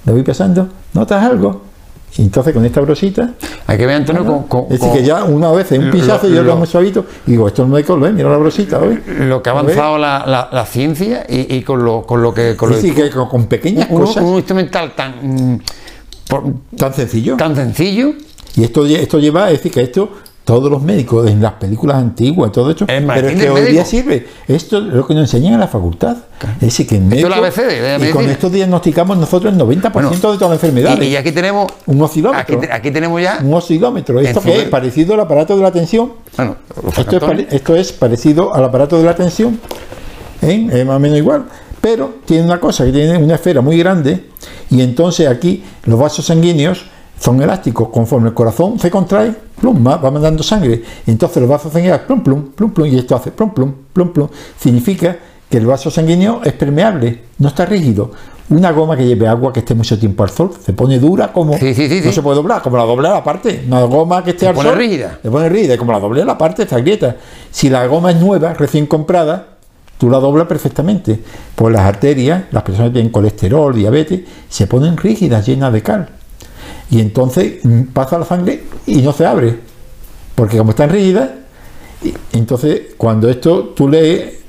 Le 0.05 0.11
voy 0.11 0.23
pasando, 0.23 0.67
¿notas 0.93 1.23
algo? 1.23 1.71
entonces 2.17 2.53
con 2.53 2.65
esta 2.65 2.81
brosita. 2.81 3.31
Hay 3.67 3.77
que 3.77 3.85
ver, 3.85 3.95
Antonio, 3.95 4.45
con, 4.47 4.63
Es 4.63 4.81
decir, 4.81 4.91
que 4.91 5.03
ya 5.05 5.23
una 5.23 5.49
vez 5.51 5.71
en 5.71 5.85
un 5.85 5.91
pisazo 5.91 6.27
y 6.27 6.37
otro 6.37 6.57
muy 6.57 6.67
suavito, 6.67 7.05
y 7.25 7.31
digo, 7.31 7.47
esto 7.47 7.65
no 7.65 7.77
hay 7.77 7.83
lo 7.83 7.95
mira 7.95 8.29
la 8.29 8.37
brosita, 8.37 8.81
Lo 9.19 9.41
que 9.41 9.49
ha 9.49 9.53
avanzado 9.53 9.97
la, 9.97 10.49
la, 10.51 10.65
ciencia 10.65 11.25
y, 11.29 11.61
con, 11.61 11.85
lo, 11.85 12.05
con 12.05 12.21
lo 12.21 12.33
que. 12.33 12.57
Con 12.57 12.73
sí, 12.73 12.91
que 12.91 13.09
con, 13.09 13.45
pequeñas 13.45 13.87
cosas. 13.87 14.23
Un 14.23 14.35
instrumental 14.35 14.93
tan. 14.95 15.55
Mm, 15.55 15.59
tan 16.75 16.93
sencillo. 16.93 17.37
Tan 17.37 17.55
sencillo. 17.55 18.13
Y 18.57 18.65
esto, 18.65 18.85
esto 18.85 19.19
lleva, 19.19 19.49
es 19.49 19.59
decir, 19.59 19.71
que 19.71 19.81
esto 19.81 20.09
todos 20.43 20.71
los 20.71 20.81
médicos 20.81 21.29
en 21.29 21.41
las 21.41 21.53
películas 21.53 21.97
antiguas, 21.97 22.51
todo 22.51 22.71
esto, 22.71 22.85
pero 22.87 23.27
es 23.27 23.39
que 23.39 23.49
hoy 23.49 23.71
día 23.71 23.85
sirve. 23.85 24.27
Esto 24.47 24.79
es 24.79 24.83
lo 24.85 25.05
que 25.05 25.13
nos 25.13 25.23
enseñan 25.23 25.53
en 25.53 25.59
la 25.59 25.67
facultad. 25.67 26.17
Es 26.55 26.61
decir, 26.61 26.87
que 26.87 26.99
médico, 26.99 27.29
y 27.29 28.09
con 28.09 28.27
esto 28.29 28.49
diagnosticamos 28.49 29.17
nosotros 29.17 29.53
el 29.53 29.59
90% 29.59 29.91
de 30.09 30.19
todas 30.21 30.41
las 30.41 30.51
enfermedades. 30.53 31.07
Y, 31.07 31.15
aquí 31.15 31.31
tenemos 31.31 31.71
un 31.85 32.01
oscilómetro. 32.01 32.59
Aquí, 32.71 32.91
tenemos 32.91 33.21
ya 33.21 33.39
un 33.43 33.53
oscilómetro. 33.53 34.19
Esto 34.19 34.41
que 34.41 34.63
es 34.63 34.69
parecido 34.69 35.13
al 35.13 35.19
aparato 35.21 35.55
de 35.55 35.61
la 35.61 35.71
tensión. 35.71 36.13
Bueno, 36.35 36.55
esto 37.49 37.75
es, 37.75 37.91
parecido 37.91 38.53
al 38.53 38.63
aparato 38.63 38.97
de 38.97 39.03
la 39.03 39.15
tensión, 39.15 39.59
¿eh? 40.41 40.67
es 40.71 40.85
más 40.85 40.95
o 40.95 40.99
menos 40.99 41.17
igual. 41.17 41.45
Pero 41.81 42.15
tiene 42.25 42.45
una 42.45 42.59
cosa, 42.59 42.85
que 42.85 42.91
tiene 42.91 43.17
una 43.17 43.35
esfera 43.35 43.61
muy 43.61 43.77
grande 43.77 44.25
y 44.69 44.81
entonces 44.81 45.27
aquí 45.27 45.63
los 45.85 45.99
vasos 45.99 46.25
sanguíneos 46.25 46.85
son 47.21 47.41
elásticos. 47.41 47.89
Conforme 47.89 48.29
el 48.29 48.33
corazón 48.33 48.79
se 48.79 48.89
contrae, 48.89 49.33
plum, 49.59 49.85
va, 49.85 49.99
mandando 50.11 50.41
sangre. 50.41 50.81
Y 51.05 51.11
entonces 51.11 51.39
los 51.39 51.49
vasos 51.49 51.71
sanguíneos, 51.71 52.01
plum, 52.01 52.21
plum, 52.23 52.51
plum, 52.53 52.71
plum, 52.71 52.87
y 52.87 52.97
esto 52.97 53.15
hace 53.15 53.31
plum, 53.31 53.51
plum, 53.51 53.73
plum, 53.93 54.11
plum. 54.11 54.27
Significa 54.59 55.15
que 55.49 55.57
el 55.57 55.67
vaso 55.67 55.91
sanguíneo 55.91 56.41
es 56.43 56.53
permeable, 56.53 57.21
no 57.37 57.49
está 57.49 57.65
rígido. 57.65 58.11
Una 58.49 58.71
goma 58.71 58.97
que 58.97 59.05
lleve 59.05 59.27
agua 59.27 59.53
que 59.53 59.59
esté 59.59 59.75
mucho 59.75 59.97
tiempo 59.97 60.23
al 60.23 60.29
sol 60.29 60.51
se 60.59 60.73
pone 60.73 60.99
dura 60.99 61.31
como 61.31 61.57
sí, 61.57 61.73
sí, 61.73 61.87
sí, 61.87 62.01
no 62.03 62.11
se 62.11 62.21
puede 62.21 62.35
doblar, 62.35 62.61
como 62.61 62.75
la 62.75 62.83
doblar 62.83 63.15
aparte. 63.15 63.63
Una 63.65 63.83
goma 63.83 64.23
que 64.23 64.31
esté 64.31 64.47
al 64.47 64.55
pone 64.55 64.71
rígida. 64.71 65.19
se 65.21 65.29
pone 65.29 65.47
rígida, 65.47 65.77
como 65.77 65.91
la 65.91 65.99
doble 65.99 66.25
la 66.25 66.37
parte 66.37 66.63
está 66.63 66.79
grieta. 66.79 67.15
Si 67.51 67.69
la 67.69 67.85
goma 67.85 68.11
es 68.11 68.19
nueva, 68.19 68.53
recién 68.53 68.87
comprada, 68.87 69.47
tú 69.97 70.09
la 70.09 70.17
doblas 70.17 70.47
perfectamente. 70.47 71.19
Pues 71.55 71.73
las 71.73 71.83
arterias, 71.83 72.45
las 72.51 72.63
personas 72.63 72.89
que 72.89 72.95
tienen 72.95 73.11
colesterol, 73.11 73.73
diabetes, 73.73 74.21
se 74.49 74.67
ponen 74.67 74.97
rígidas, 74.97 75.45
llenas 75.45 75.71
de 75.71 75.83
cal 75.83 76.09
y 76.91 76.99
entonces 76.99 77.63
mm, 77.63 77.83
pasa 77.93 78.19
la 78.19 78.25
sangre 78.25 78.63
y 78.85 79.01
no 79.01 79.13
se 79.13 79.25
abre, 79.25 79.57
porque 80.35 80.57
como 80.57 80.71
están 80.71 80.89
rígidas, 80.89 81.29
entonces 82.33 82.93
cuando 82.97 83.29
esto 83.29 83.73
tú 83.75 83.87
le 83.87 84.41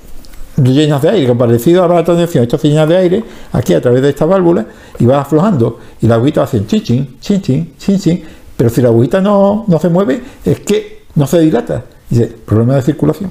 llenas 0.57 1.01
de 1.01 1.11
aire, 1.11 1.35
parecido 1.35 1.85
a 1.85 1.89
la 1.89 1.99
atención, 1.99 2.43
esto 2.43 2.59
se 2.59 2.69
llena 2.69 2.87
de 2.87 2.97
aire 2.97 3.25
aquí 3.53 3.73
a 3.73 3.81
través 3.81 4.03
de 4.03 4.11
esta 4.11 4.27
válvula 4.27 4.67
y 4.99 5.07
va 5.07 5.21
aflojando 5.21 5.79
y 6.01 6.07
la 6.07 6.17
agüita 6.17 6.43
hace 6.43 6.67
chin 6.67 6.83
chin, 6.83 7.19
chin 7.21 7.99
chin, 7.99 8.23
pero 8.57 8.69
si 8.69 8.83
la 8.83 8.89
agüita 8.89 9.21
no, 9.21 9.65
no 9.69 9.79
se 9.79 9.89
mueve 9.89 10.23
es 10.45 10.61
que 10.61 11.05
no 11.15 11.27
se 11.27 11.41
dilata, 11.41 11.85
dice, 12.11 12.27
problema 12.27 12.75
de 12.75 12.83
circulación 12.83 13.31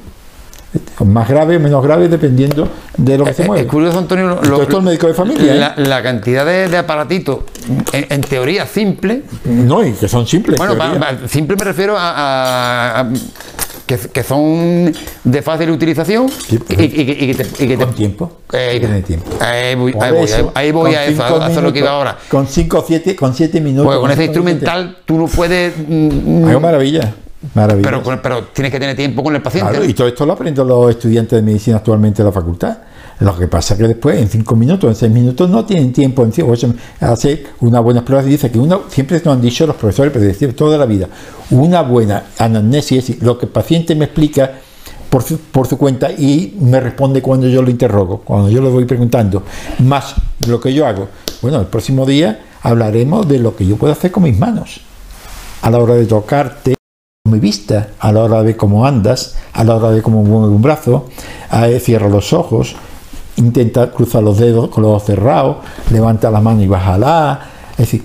más 1.06 1.28
grave 1.28 1.58
o 1.58 1.60
menos 1.60 1.84
grave 1.84 2.08
dependiendo 2.08 2.68
de 2.98 3.18
lo 3.18 3.26
que 3.26 3.34
se 3.34 3.44
mueve. 3.44 3.64
Es 3.64 3.70
curioso, 3.70 3.98
Antonio, 3.98 4.40
lo, 4.42 4.62
esto 4.62 4.78
es 4.78 4.84
médico 4.84 5.08
de 5.08 5.14
familia. 5.14 5.74
¿eh? 5.76 5.84
La, 5.88 6.02
cantidad 6.02 6.46
de, 6.46 6.78
aparatitos, 6.78 7.40
en, 7.92 8.22
teoría 8.22 8.66
simple. 8.66 9.24
No, 9.46 9.86
y 9.86 9.92
que 9.94 10.08
son 10.08 10.26
simples. 10.26 10.58
Bueno, 10.58 10.76
simple 11.28 11.56
me 11.58 11.64
refiero 11.66 11.96
a, 11.98 13.10
que, 13.86 14.24
son 14.24 14.94
de 15.24 15.42
fácil 15.42 15.72
utilización 15.72 16.28
y, 16.50 16.58
que 16.58 17.36
te, 17.36 17.78
con 17.78 17.94
tiempo. 17.94 18.32
Eh, 18.54 19.04
tiempo. 19.06 19.30
Ahí 19.40 19.76
voy, 19.76 19.94
ahí 20.56 20.72
voy, 20.72 20.96
a 20.96 21.06
eso, 21.06 21.24
a 21.24 21.46
hacer 21.46 21.64
lo 21.64 21.74
que 21.74 21.80
iba 21.80 21.90
ahora. 21.90 22.18
Con 22.30 22.48
5 22.48 22.80
o 22.80 22.86
7 22.88 23.16
con 23.16 23.34
siete 23.34 23.60
minutos. 23.60 23.88
Pues 23.88 24.00
con 24.00 24.12
ese 24.12 24.24
instrumental 24.26 25.00
tú 25.06 25.18
no 25.18 25.28
puedes. 25.28 25.74
Mm, 25.78 26.46
mm, 26.46 26.62
maravilla. 26.62 27.14
Pero, 27.54 28.22
pero 28.22 28.44
tienes 28.46 28.72
que 28.72 28.80
tener 28.80 28.96
tiempo 28.96 29.24
con 29.24 29.36
el 29.36 29.42
paciente. 29.42 29.84
y 29.86 29.94
todo 29.94 30.08
esto 30.08 30.26
lo 30.26 30.34
aprenden 30.34 30.68
los 30.68 30.92
estudiantes 30.92 31.38
de 31.38 31.42
medicina 31.42 31.78
actualmente 31.78 32.22
en 32.22 32.28
la 32.28 32.32
facultad. 32.32 32.78
Lo 33.20 33.38
que 33.38 33.48
pasa 33.48 33.74
es 33.74 33.80
que 33.80 33.88
después, 33.88 34.20
en 34.20 34.30
cinco 34.30 34.56
minutos, 34.56 34.90
en 34.90 34.96
seis 34.96 35.12
minutos, 35.12 35.50
no 35.50 35.66
tienen 35.66 35.92
tiempo. 35.94 36.24
En 36.24 36.32
hace 37.00 37.44
una 37.60 37.80
buena 37.80 38.04
prueba 38.04 38.24
y 38.24 38.30
dice 38.30 38.50
que 38.52 38.60
uno, 38.60 38.84
siempre 38.90 39.22
nos 39.24 39.36
han 39.36 39.42
dicho 39.42 39.66
los 39.68 39.76
profesores, 39.76 40.12
pero 40.12 40.26
decir 40.26 40.56
toda 40.56 40.78
la 40.78 40.86
vida, 40.86 41.08
una 41.52 41.82
buena 41.82 42.26
anamnesis 42.38 43.10
es 43.10 43.22
lo 43.22 43.38
que 43.38 43.46
el 43.46 43.52
paciente 43.52 43.96
me 43.96 44.06
explica 44.06 44.52
por 45.10 45.24
su, 45.24 45.38
por 45.38 45.68
su 45.68 45.78
cuenta 45.78 46.12
y 46.12 46.58
me 46.60 46.80
responde 46.80 47.22
cuando 47.22 47.48
yo 47.48 47.62
lo 47.62 47.70
interrogo, 47.70 48.22
cuando 48.22 48.50
yo 48.50 48.62
le 48.62 48.70
voy 48.70 48.86
preguntando, 48.86 49.44
más 49.80 50.16
lo 50.48 50.60
que 50.60 50.74
yo 50.74 50.88
hago. 50.88 51.08
Bueno, 51.42 51.60
el 51.60 51.68
próximo 51.68 52.06
día 52.06 52.40
hablaremos 52.64 53.28
de 53.28 53.40
lo 53.40 53.56
que 53.56 53.66
yo 53.66 53.76
puedo 53.78 53.94
hacer 53.94 54.12
con 54.12 54.24
mis 54.24 54.38
manos 54.38 54.82
a 55.62 55.70
la 55.70 55.78
hora 55.78 55.94
de 55.94 56.06
tocarte 56.06 56.76
mi 57.32 57.40
vista 57.40 57.90
a 58.00 58.12
la 58.12 58.24
hora 58.24 58.40
de 58.40 58.48
ver 58.48 58.58
cómo 58.58 58.86
andas, 58.86 59.36
a 59.54 59.64
la 59.64 59.76
hora 59.76 59.92
de 59.92 60.02
cómo 60.02 60.24
mueve 60.24 60.54
un 60.54 60.62
brazo, 60.62 61.08
cierra 61.80 62.10
los 62.10 62.34
ojos, 62.34 62.76
intenta 63.38 63.90
cruzar 63.92 64.22
los 64.22 64.38
dedos 64.38 64.70
con 64.70 64.84
los 64.84 64.92
ojos 64.92 65.04
cerrados, 65.06 65.58
levanta 65.92 66.30
la 66.30 66.42
mano 66.42 66.62
y 66.62 66.68
bájala, 66.68 67.40
es 67.72 67.78
decir, 67.78 68.04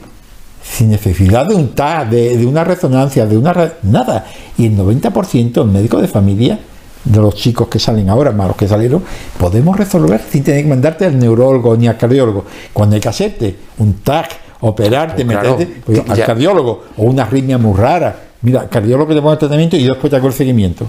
sin 0.63 0.91
necesidad 0.91 1.47
de 1.47 1.55
un 1.55 1.75
TAC, 1.75 2.09
de, 2.09 2.47
una 2.47 2.63
resonancia, 2.63 3.27
de 3.27 3.37
una... 3.37 3.73
nada. 3.83 4.27
Y 4.59 4.67
el 4.67 4.77
90% 4.77 5.63
el 5.63 5.71
médico 5.71 6.01
de 6.01 6.09
familia, 6.09 6.61
de 7.05 7.19
los 7.19 7.35
chicos 7.37 7.69
que 7.69 7.79
salen 7.79 8.11
ahora, 8.11 8.33
más 8.33 8.49
los 8.49 8.57
que 8.57 8.69
salieron, 8.69 9.03
podemos 9.39 9.77
resolver 9.77 10.21
sin 10.31 10.45
tener 10.45 10.63
que 10.63 10.69
mandarte 10.69 11.07
al 11.07 11.19
neurólogo 11.19 11.77
ni 11.77 11.89
al 11.89 11.97
cardiólogo. 11.97 12.45
Cuando 12.73 12.95
hay 12.97 13.01
que 13.01 13.09
hacerte 13.09 13.57
un 13.79 13.95
TAC, 13.95 14.29
operarte, 14.61 15.25
pues 15.25 15.27
meterte 15.27 15.67
pues, 15.85 16.03
al 16.07 16.25
cardiólogo 16.25 16.85
o 16.97 17.05
una 17.05 17.23
arritmia 17.23 17.59
muy 17.59 17.79
rara, 17.79 18.26
Mira, 18.43 18.69
cardiólogo 18.69 19.15
te 19.15 19.21
pongo 19.21 19.33
el 19.33 19.39
tratamiento 19.39 19.77
y 19.77 19.85
después 19.85 20.11
te 20.11 20.17
hago 20.17 20.29
el 20.29 20.33
seguimiento. 20.33 20.87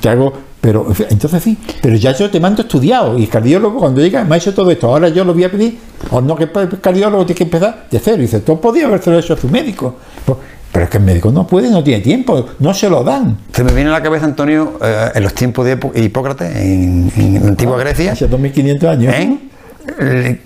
Te 0.00 0.08
hago, 0.08 0.32
pero 0.60 0.86
entonces 1.08 1.42
sí, 1.42 1.56
pero 1.80 1.96
ya 1.96 2.12
yo 2.12 2.30
te 2.30 2.40
mando 2.40 2.62
estudiado 2.62 3.18
y 3.18 3.24
el 3.24 3.28
cardiólogo 3.28 3.78
cuando 3.78 4.00
llega 4.00 4.24
me 4.24 4.34
ha 4.34 4.38
hecho 4.38 4.52
todo 4.52 4.70
esto, 4.70 4.88
ahora 4.88 5.08
yo 5.08 5.24
lo 5.24 5.34
voy 5.34 5.44
a 5.44 5.50
pedir, 5.50 5.78
o 6.10 6.20
no 6.20 6.36
que 6.36 6.44
el 6.44 6.80
cardiólogo 6.80 7.24
tiene 7.24 7.38
que 7.38 7.44
empezar 7.44 7.86
de 7.90 7.98
cero, 7.98 8.18
y 8.18 8.22
dice, 8.22 8.40
tú 8.40 8.60
podías 8.60 8.86
haberse 8.86 9.16
hecho 9.18 9.34
a 9.34 9.36
tu 9.36 9.48
médico. 9.48 9.96
Pues, 10.24 10.38
pero 10.72 10.84
es 10.84 10.90
que 10.90 10.96
el 10.96 11.04
médico 11.04 11.30
no 11.30 11.46
puede, 11.46 11.70
no 11.70 11.84
tiene 11.84 12.02
tiempo, 12.02 12.46
no 12.58 12.72
se 12.72 12.88
lo 12.88 13.04
dan. 13.04 13.36
Se 13.52 13.62
me 13.62 13.74
viene 13.74 13.90
a 13.90 13.92
la 13.92 14.02
cabeza, 14.02 14.24
Antonio, 14.24 14.78
eh, 14.82 15.10
en 15.14 15.22
los 15.22 15.34
tiempos 15.34 15.66
de 15.66 15.78
Hipócrates, 15.96 16.56
en, 16.56 17.12
en 17.14 17.42
la 17.42 17.48
antigua 17.48 17.76
ah, 17.76 17.80
Grecia. 17.80 18.12
Hace 18.12 18.26
2500 18.26 18.88
años. 18.88 19.14
¿eh? 19.14 20.40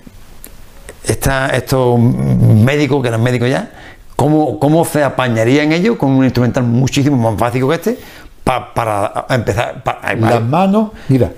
estos 1.52 2.00
médicos, 2.00 3.02
que 3.02 3.09
eran 3.09 3.22
médicos 3.22 3.48
ya, 3.48 3.70
¿Cómo, 4.16 4.59
¿Cómo 4.59 4.85
se 4.85 5.05
apañaría 5.05 5.62
en 5.62 5.72
ello 5.72 5.98
con 5.98 6.11
un 6.12 6.24
instrumental 6.24 6.64
muchísimo 6.64 7.16
más 7.16 7.38
básico 7.38 7.68
que 7.68 7.74
este 7.74 7.98
para 8.42 9.26
empezar? 9.29 9.83
Las 10.18 10.42
manos, 10.42 10.90
mira, 11.09 11.31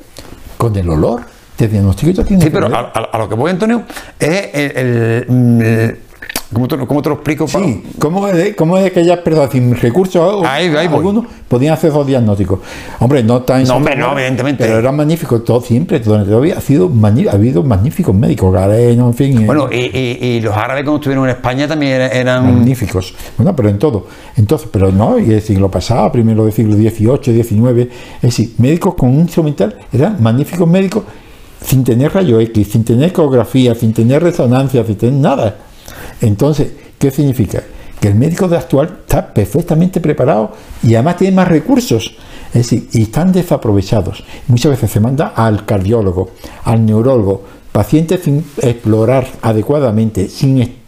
con 0.57 0.77
el 0.77 0.89
olor, 0.89 1.23
te 1.57 1.69
diagnostico 1.69 2.25
Sí, 2.25 2.51
pero 2.51 2.69
a, 2.69 3.19
lo 3.19 3.29
que 3.29 3.35
voy, 3.35 3.51
Antonio, 3.51 3.83
es 4.19 4.51
el 4.55 5.99
¿Cómo 6.53 6.67
te, 6.67 6.79
cómo 6.79 7.03
te 7.03 7.11
lo 7.11 7.17
explico? 7.17 7.47
Sí, 7.47 7.85
¿cómo 7.99 8.27
es, 8.27 8.57
cómo 8.57 8.79
es 8.79 8.91
que 8.91 9.05
ya, 9.05 9.23
perdón, 9.23 9.51
sin 9.53 9.77
recursos 9.77 10.47
ahí, 10.47 10.75
algunos 10.75 11.27
podían 11.47 11.75
hacer 11.75 11.93
dos 11.93 12.07
diagnósticos? 12.07 12.61
Hombre, 13.01 13.23
no 13.23 13.43
tan 13.43 13.65
No, 13.65 13.77
hombre, 13.77 13.95
no, 13.97 14.13
evidentemente. 14.13 14.65
Pero 14.65 14.79
eran 14.79 14.97
magníficos, 14.97 15.45
todo 15.45 15.61
siempre, 15.61 16.01
todavía 16.01 16.57
ha 16.57 16.61
sido 16.63 16.91
ha 16.91 17.33
habido 17.33 17.63
magníficos 17.63 18.15
médicos, 18.15 18.51
Galeno, 18.51 19.09
en 19.09 19.15
fin. 19.15 19.47
Bueno, 19.47 19.69
y, 19.71 19.77
y, 19.77 20.41
los 20.41 20.57
árabes 20.57 20.85
cuando 20.85 20.97
estuvieron 20.97 21.25
en 21.25 21.31
España 21.37 21.69
también 21.69 22.01
eran. 22.01 22.47
Magníficos. 22.47 23.15
Bueno, 23.37 23.55
pero 23.55 23.69
en 23.69 23.79
todo. 23.79 24.07
Entonces, 24.37 24.71
pero 24.73 24.91
no, 24.91 25.19
y 25.19 25.33
el 25.33 25.43
siglo 25.43 25.71
pasado, 25.71 26.11
primero 26.11 26.45
del 26.45 26.55
siglo 26.55 26.77
XVIII, 26.77 27.43
XIX, 27.43 27.91
es 28.17 28.23
decir, 28.23 28.55
médicos 28.57 28.95
con 28.95 29.11
un 29.11 29.21
instrumental, 29.21 29.77
eran 29.93 30.23
magníficos 30.23 30.67
médicos 30.67 31.05
sin 31.63 31.85
tener 31.85 32.15
rayo 32.15 32.41
X, 32.41 32.69
sin 32.69 32.85
tener 32.85 33.11
ecografía, 33.11 33.75
sin 33.75 33.93
tener 33.93 34.23
resonancia, 34.23 34.83
sin 34.87 34.97
tener 34.97 35.21
nada 35.21 35.68
entonces, 36.21 36.73
¿qué 36.99 37.11
significa? 37.11 37.63
Que 38.01 38.09
el 38.09 38.15
médico 38.15 38.49
de 38.49 38.57
actual 38.57 38.99
está 39.01 39.33
perfectamente 39.33 40.01
preparado 40.01 40.53
y 40.83 40.95
además 40.95 41.17
tiene 41.17 41.37
más 41.37 41.49
recursos. 41.49 42.15
Es 42.49 42.71
decir, 42.71 42.89
y 42.93 43.03
están 43.03 43.33
desaprovechados. 43.33 44.25
Muchas 44.47 44.73
veces 44.73 44.91
se 44.91 45.01
manda 45.01 45.29
al 45.29 45.65
cardiólogo, 45.67 46.31
al 46.65 46.85
neurólogo, 46.85 47.43
pacientes 47.73 48.21
sin 48.23 48.45
explorar 48.63 49.27
adecuadamente, 49.43 50.29
sin, 50.29 50.79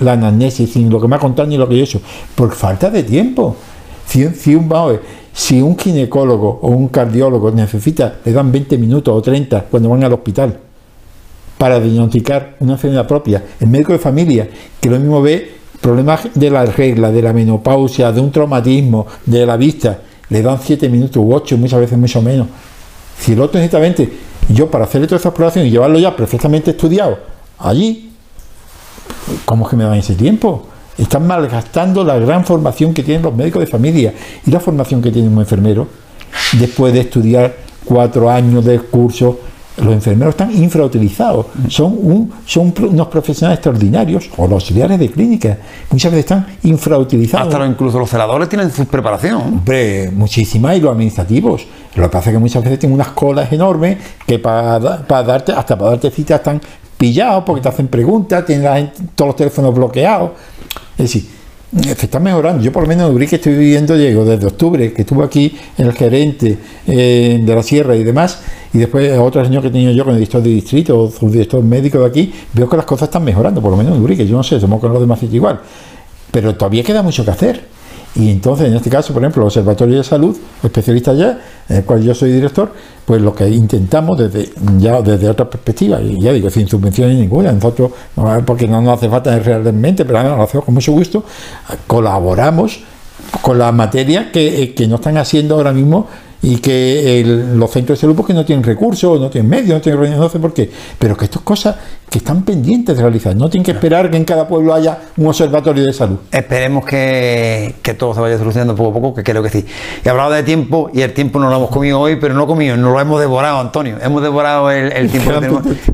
la 0.00 0.12
anamnesis, 0.12 0.72
sin 0.72 0.90
lo 0.90 1.00
que 1.00 1.08
me 1.08 1.16
ha 1.16 1.20
contado 1.20 1.48
ni 1.48 1.56
lo 1.56 1.68
que 1.68 1.76
yo 1.76 1.80
he 1.82 1.84
hecho, 1.84 2.00
por 2.34 2.52
falta 2.52 2.90
de 2.90 3.02
tiempo. 3.02 3.56
Si, 4.06 4.26
si, 4.30 4.54
un, 4.54 4.70
si 5.32 5.62
un 5.62 5.78
ginecólogo 5.78 6.58
o 6.62 6.68
un 6.68 6.88
cardiólogo 6.88 7.50
necesita, 7.50 8.16
le 8.24 8.32
dan 8.32 8.50
20 8.50 8.76
minutos 8.76 9.14
o 9.16 9.22
30 9.22 9.66
cuando 9.70 9.88
van 9.88 10.04
al 10.04 10.12
hospital 10.12 10.58
para 11.58 11.80
diagnosticar 11.80 12.56
una 12.60 12.72
enfermedad 12.72 13.06
propia. 13.06 13.42
El 13.60 13.68
médico 13.68 13.92
de 13.92 13.98
familia, 13.98 14.48
que 14.80 14.90
lo 14.90 14.98
mismo 14.98 15.22
ve 15.22 15.54
problemas 15.80 16.28
de 16.34 16.50
la 16.50 16.64
regla, 16.64 17.10
de 17.10 17.22
la 17.22 17.32
menopausia, 17.32 18.10
de 18.12 18.20
un 18.20 18.30
traumatismo, 18.30 19.06
de 19.26 19.46
la 19.46 19.56
vista, 19.56 19.98
le 20.30 20.42
dan 20.42 20.58
7 20.62 20.88
minutos 20.88 21.16
u 21.16 21.32
8, 21.32 21.56
muchas 21.58 21.80
veces 21.80 21.98
mucho 21.98 22.22
menos. 22.22 22.48
Si 23.18 23.32
el 23.32 23.40
otro 23.40 23.60
exactamente, 23.60 24.10
yo 24.48 24.70
para 24.70 24.84
hacerle 24.84 25.06
toda 25.06 25.18
esa 25.18 25.28
exploración 25.28 25.66
y 25.66 25.70
llevarlo 25.70 25.98
ya 25.98 26.16
perfectamente 26.16 26.72
estudiado 26.72 27.18
allí, 27.58 28.10
¿cómo 29.44 29.64
es 29.64 29.70
que 29.70 29.76
me 29.76 29.84
dan 29.84 29.94
ese 29.94 30.14
tiempo? 30.14 30.68
están 30.98 31.26
malgastando 31.26 32.04
la 32.04 32.18
gran 32.18 32.44
formación 32.44 32.94
que 32.94 33.02
tienen 33.02 33.22
los 33.22 33.34
médicos 33.34 33.60
de 33.60 33.66
familia 33.66 34.14
y 34.46 34.50
la 34.50 34.60
formación 34.60 35.02
que 35.02 35.10
tiene 35.10 35.28
un 35.28 35.38
enfermero 35.38 35.88
después 36.52 36.92
de 36.92 37.00
estudiar 37.00 37.56
cuatro 37.84 38.30
años 38.30 38.64
de 38.64 38.78
curso 38.78 39.38
los 39.76 39.92
enfermeros 39.92 40.34
están 40.34 40.54
infrautilizados, 40.54 41.46
son, 41.68 41.96
un, 42.00 42.32
son 42.46 42.72
unos 42.88 43.08
profesionales 43.08 43.58
extraordinarios, 43.58 44.30
o 44.36 44.44
los 44.44 44.62
auxiliares 44.62 44.98
de 44.98 45.10
clínica, 45.10 45.58
muchas 45.90 46.12
veces 46.12 46.24
están 46.24 46.46
infrautilizados. 46.62 47.52
Hasta 47.52 47.66
incluso 47.66 47.98
los 47.98 48.08
celadores 48.08 48.48
tienen 48.48 48.70
su 48.70 48.86
preparación. 48.86 49.40
Hombre, 49.42 50.10
muchísimas, 50.12 50.76
y 50.76 50.80
los 50.80 50.92
administrativos. 50.92 51.66
Lo 51.96 52.04
que 52.04 52.08
pasa 52.08 52.30
es 52.30 52.36
que 52.36 52.40
muchas 52.40 52.62
veces 52.62 52.78
tienen 52.78 52.94
unas 52.94 53.08
colas 53.08 53.52
enormes 53.52 53.98
que 54.26 54.38
para, 54.38 54.98
para 55.06 55.22
darte, 55.24 55.52
hasta 55.52 55.76
para 55.76 55.90
darte 55.90 56.10
cita 56.10 56.36
están 56.36 56.60
pillados 56.96 57.44
porque 57.44 57.62
te 57.62 57.68
hacen 57.68 57.88
preguntas, 57.88 58.46
tienen 58.46 58.92
todos 59.14 59.28
los 59.30 59.36
teléfonos 59.36 59.74
bloqueados. 59.74 60.30
Es 60.96 61.12
decir, 61.12 61.33
se 61.82 62.06
está 62.06 62.20
mejorando. 62.20 62.62
Yo 62.62 62.72
por 62.72 62.82
lo 62.82 62.88
menos 62.88 63.10
en 63.10 63.28
que 63.28 63.36
estoy 63.36 63.54
viviendo, 63.54 63.96
llego 63.96 64.24
desde 64.24 64.46
octubre, 64.46 64.92
que 64.92 65.02
estuve 65.02 65.24
aquí 65.24 65.56
en 65.76 65.86
el 65.86 65.92
gerente 65.92 66.58
eh, 66.86 67.40
de 67.42 67.54
la 67.54 67.62
sierra 67.62 67.96
y 67.96 68.04
demás, 68.04 68.40
y 68.72 68.78
después 68.78 69.18
otro 69.18 69.44
señor 69.44 69.62
que 69.62 69.70
tenía 69.70 69.92
yo 69.92 70.04
con 70.04 70.14
el 70.14 70.20
director 70.20 70.42
de 70.42 70.50
distrito 70.50 70.98
o 70.98 71.10
subdirector 71.10 71.62
médico 71.62 71.98
de 71.98 72.06
aquí, 72.06 72.32
veo 72.52 72.68
que 72.68 72.76
las 72.76 72.86
cosas 72.86 73.08
están 73.08 73.24
mejorando, 73.24 73.60
por 73.60 73.70
lo 73.70 73.76
menos 73.76 73.96
en 73.96 74.02
Urique, 74.02 74.26
yo 74.26 74.36
no 74.36 74.42
sé, 74.42 74.60
somos 74.60 74.80
con 74.80 74.92
los 74.92 75.00
demás 75.00 75.22
igual. 75.22 75.60
Pero 76.30 76.54
todavía 76.54 76.82
queda 76.82 77.02
mucho 77.02 77.24
que 77.24 77.30
hacer. 77.30 77.74
Y 78.16 78.30
entonces, 78.30 78.68
en 78.68 78.74
este 78.74 78.90
caso, 78.90 79.12
por 79.12 79.22
ejemplo, 79.22 79.42
el 79.42 79.46
Observatorio 79.46 79.96
de 79.98 80.04
Salud, 80.04 80.36
especialista 80.62 81.12
ya, 81.14 81.40
en 81.68 81.78
el 81.78 81.84
cual 81.84 82.02
yo 82.02 82.14
soy 82.14 82.30
director, 82.30 82.70
pues 83.04 83.20
lo 83.20 83.34
que 83.34 83.48
intentamos 83.48 84.18
desde 84.18 84.50
ya 84.78 85.02
desde 85.02 85.28
otra 85.28 85.50
perspectiva, 85.50 86.00
y 86.00 86.20
ya 86.20 86.32
digo, 86.32 86.48
sin 86.48 86.68
subvenciones 86.68 87.18
ninguna, 87.18 87.50
nosotros, 87.50 87.90
porque 88.46 88.68
no 88.68 88.80
nos 88.80 88.98
hace 88.98 89.08
falta 89.08 89.36
realmente, 89.40 90.04
pero 90.04 90.22
lo 90.22 90.42
hacemos 90.42 90.64
con 90.64 90.74
mucho 90.74 90.92
gusto, 90.92 91.24
colaboramos 91.88 92.80
con 93.40 93.58
la 93.58 93.72
materia 93.72 94.30
que, 94.30 94.74
que 94.74 94.86
no 94.86 94.96
están 94.96 95.16
haciendo 95.16 95.56
ahora 95.56 95.72
mismo 95.72 96.06
y 96.44 96.58
que 96.58 97.24
los 97.54 97.70
centros 97.70 97.98
de 97.98 98.00
salud 98.02 98.14
porque 98.14 98.34
no 98.34 98.44
tienen 98.44 98.62
recursos, 98.62 99.18
no 99.18 99.30
tienen 99.30 99.50
medios, 99.50 99.70
no 99.70 99.80
tienen 99.80 100.18
no 100.18 100.28
sé 100.28 100.38
por 100.38 100.52
qué, 100.52 100.70
pero 100.98 101.16
que 101.16 101.24
estas 101.24 101.42
cosas 101.42 101.76
que 102.10 102.18
están 102.18 102.42
pendientes 102.42 102.96
de 102.96 103.02
realizar, 103.02 103.34
no 103.34 103.48
tienen 103.48 103.64
que 103.64 103.72
esperar 103.72 104.10
que 104.10 104.16
en 104.16 104.24
cada 104.24 104.46
pueblo 104.46 104.72
haya 104.72 104.98
un 105.16 105.26
observatorio 105.26 105.84
de 105.84 105.92
salud. 105.92 106.18
Esperemos 106.30 106.84
que, 106.84 107.74
todo 107.98 108.14
se 108.14 108.20
vaya 108.20 108.38
solucionando 108.38 108.74
poco 108.74 108.90
a 108.90 109.00
poco, 109.00 109.14
que 109.14 109.22
creo 109.24 109.42
que 109.42 109.50
sí. 109.50 109.66
Y 110.04 110.08
hablado 110.08 110.30
de 110.30 110.42
tiempo, 110.42 110.90
y 110.92 111.00
el 111.00 111.12
tiempo 111.12 111.38
no 111.38 111.48
lo 111.50 111.56
hemos 111.56 111.70
comido 111.70 111.98
hoy, 112.00 112.16
pero 112.16 112.34
no 112.34 112.46
comido, 112.46 112.76
no 112.76 112.90
lo 112.90 113.00
hemos 113.00 113.20
devorado, 113.20 113.60
Antonio. 113.60 113.96
Hemos 114.00 114.22
devorado 114.22 114.70
el, 114.70 115.10
tiempo 115.10 115.32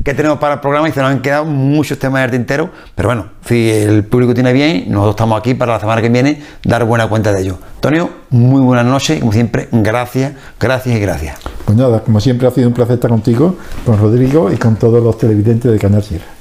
que 0.03 0.13
tenemos, 0.13 0.37
para 0.37 0.55
el 0.55 0.59
programa 0.59 0.89
y 0.89 0.91
se 0.91 1.01
nos 1.01 1.11
han 1.11 1.21
quedado 1.21 1.45
muchos 1.45 1.97
temas 1.97 2.21
del 2.21 2.31
tintero, 2.31 2.69
pero 2.95 3.09
bueno, 3.09 3.25
si 3.45 3.69
el 3.69 4.03
público 4.05 4.33
tiene 4.33 4.53
bien, 4.53 4.85
nosotros 4.89 5.15
estamos 5.15 5.39
aquí 5.39 5.53
para 5.53 5.73
la 5.73 5.79
semana 5.79 6.01
que 6.01 6.09
viene 6.09 6.41
dar 6.63 6.85
buena 6.85 7.07
cuenta 7.07 7.33
de 7.33 7.41
ello. 7.41 7.57
Antonio, 7.75 8.11
muy 8.29 8.61
buenas 8.61 8.85
noches, 8.85 9.19
como 9.19 9.33
siempre, 9.33 9.67
gracias, 9.71 10.33
gracias 10.59 10.95
y 10.95 10.99
gracias. 10.99 11.39
Pues 11.65 11.75
nada, 11.75 12.01
como 12.01 12.19
siempre 12.19 12.47
ha 12.47 12.51
sido 12.51 12.67
un 12.67 12.73
placer 12.73 12.95
estar 12.95 13.09
contigo, 13.09 13.55
con 13.85 13.97
Rodrigo 13.97 14.51
y 14.51 14.57
con 14.57 14.75
todos 14.75 15.03
los 15.03 15.17
televidentes 15.17 15.71
de 15.71 15.79
Canal 15.79 16.00
Sierra. 16.01 16.40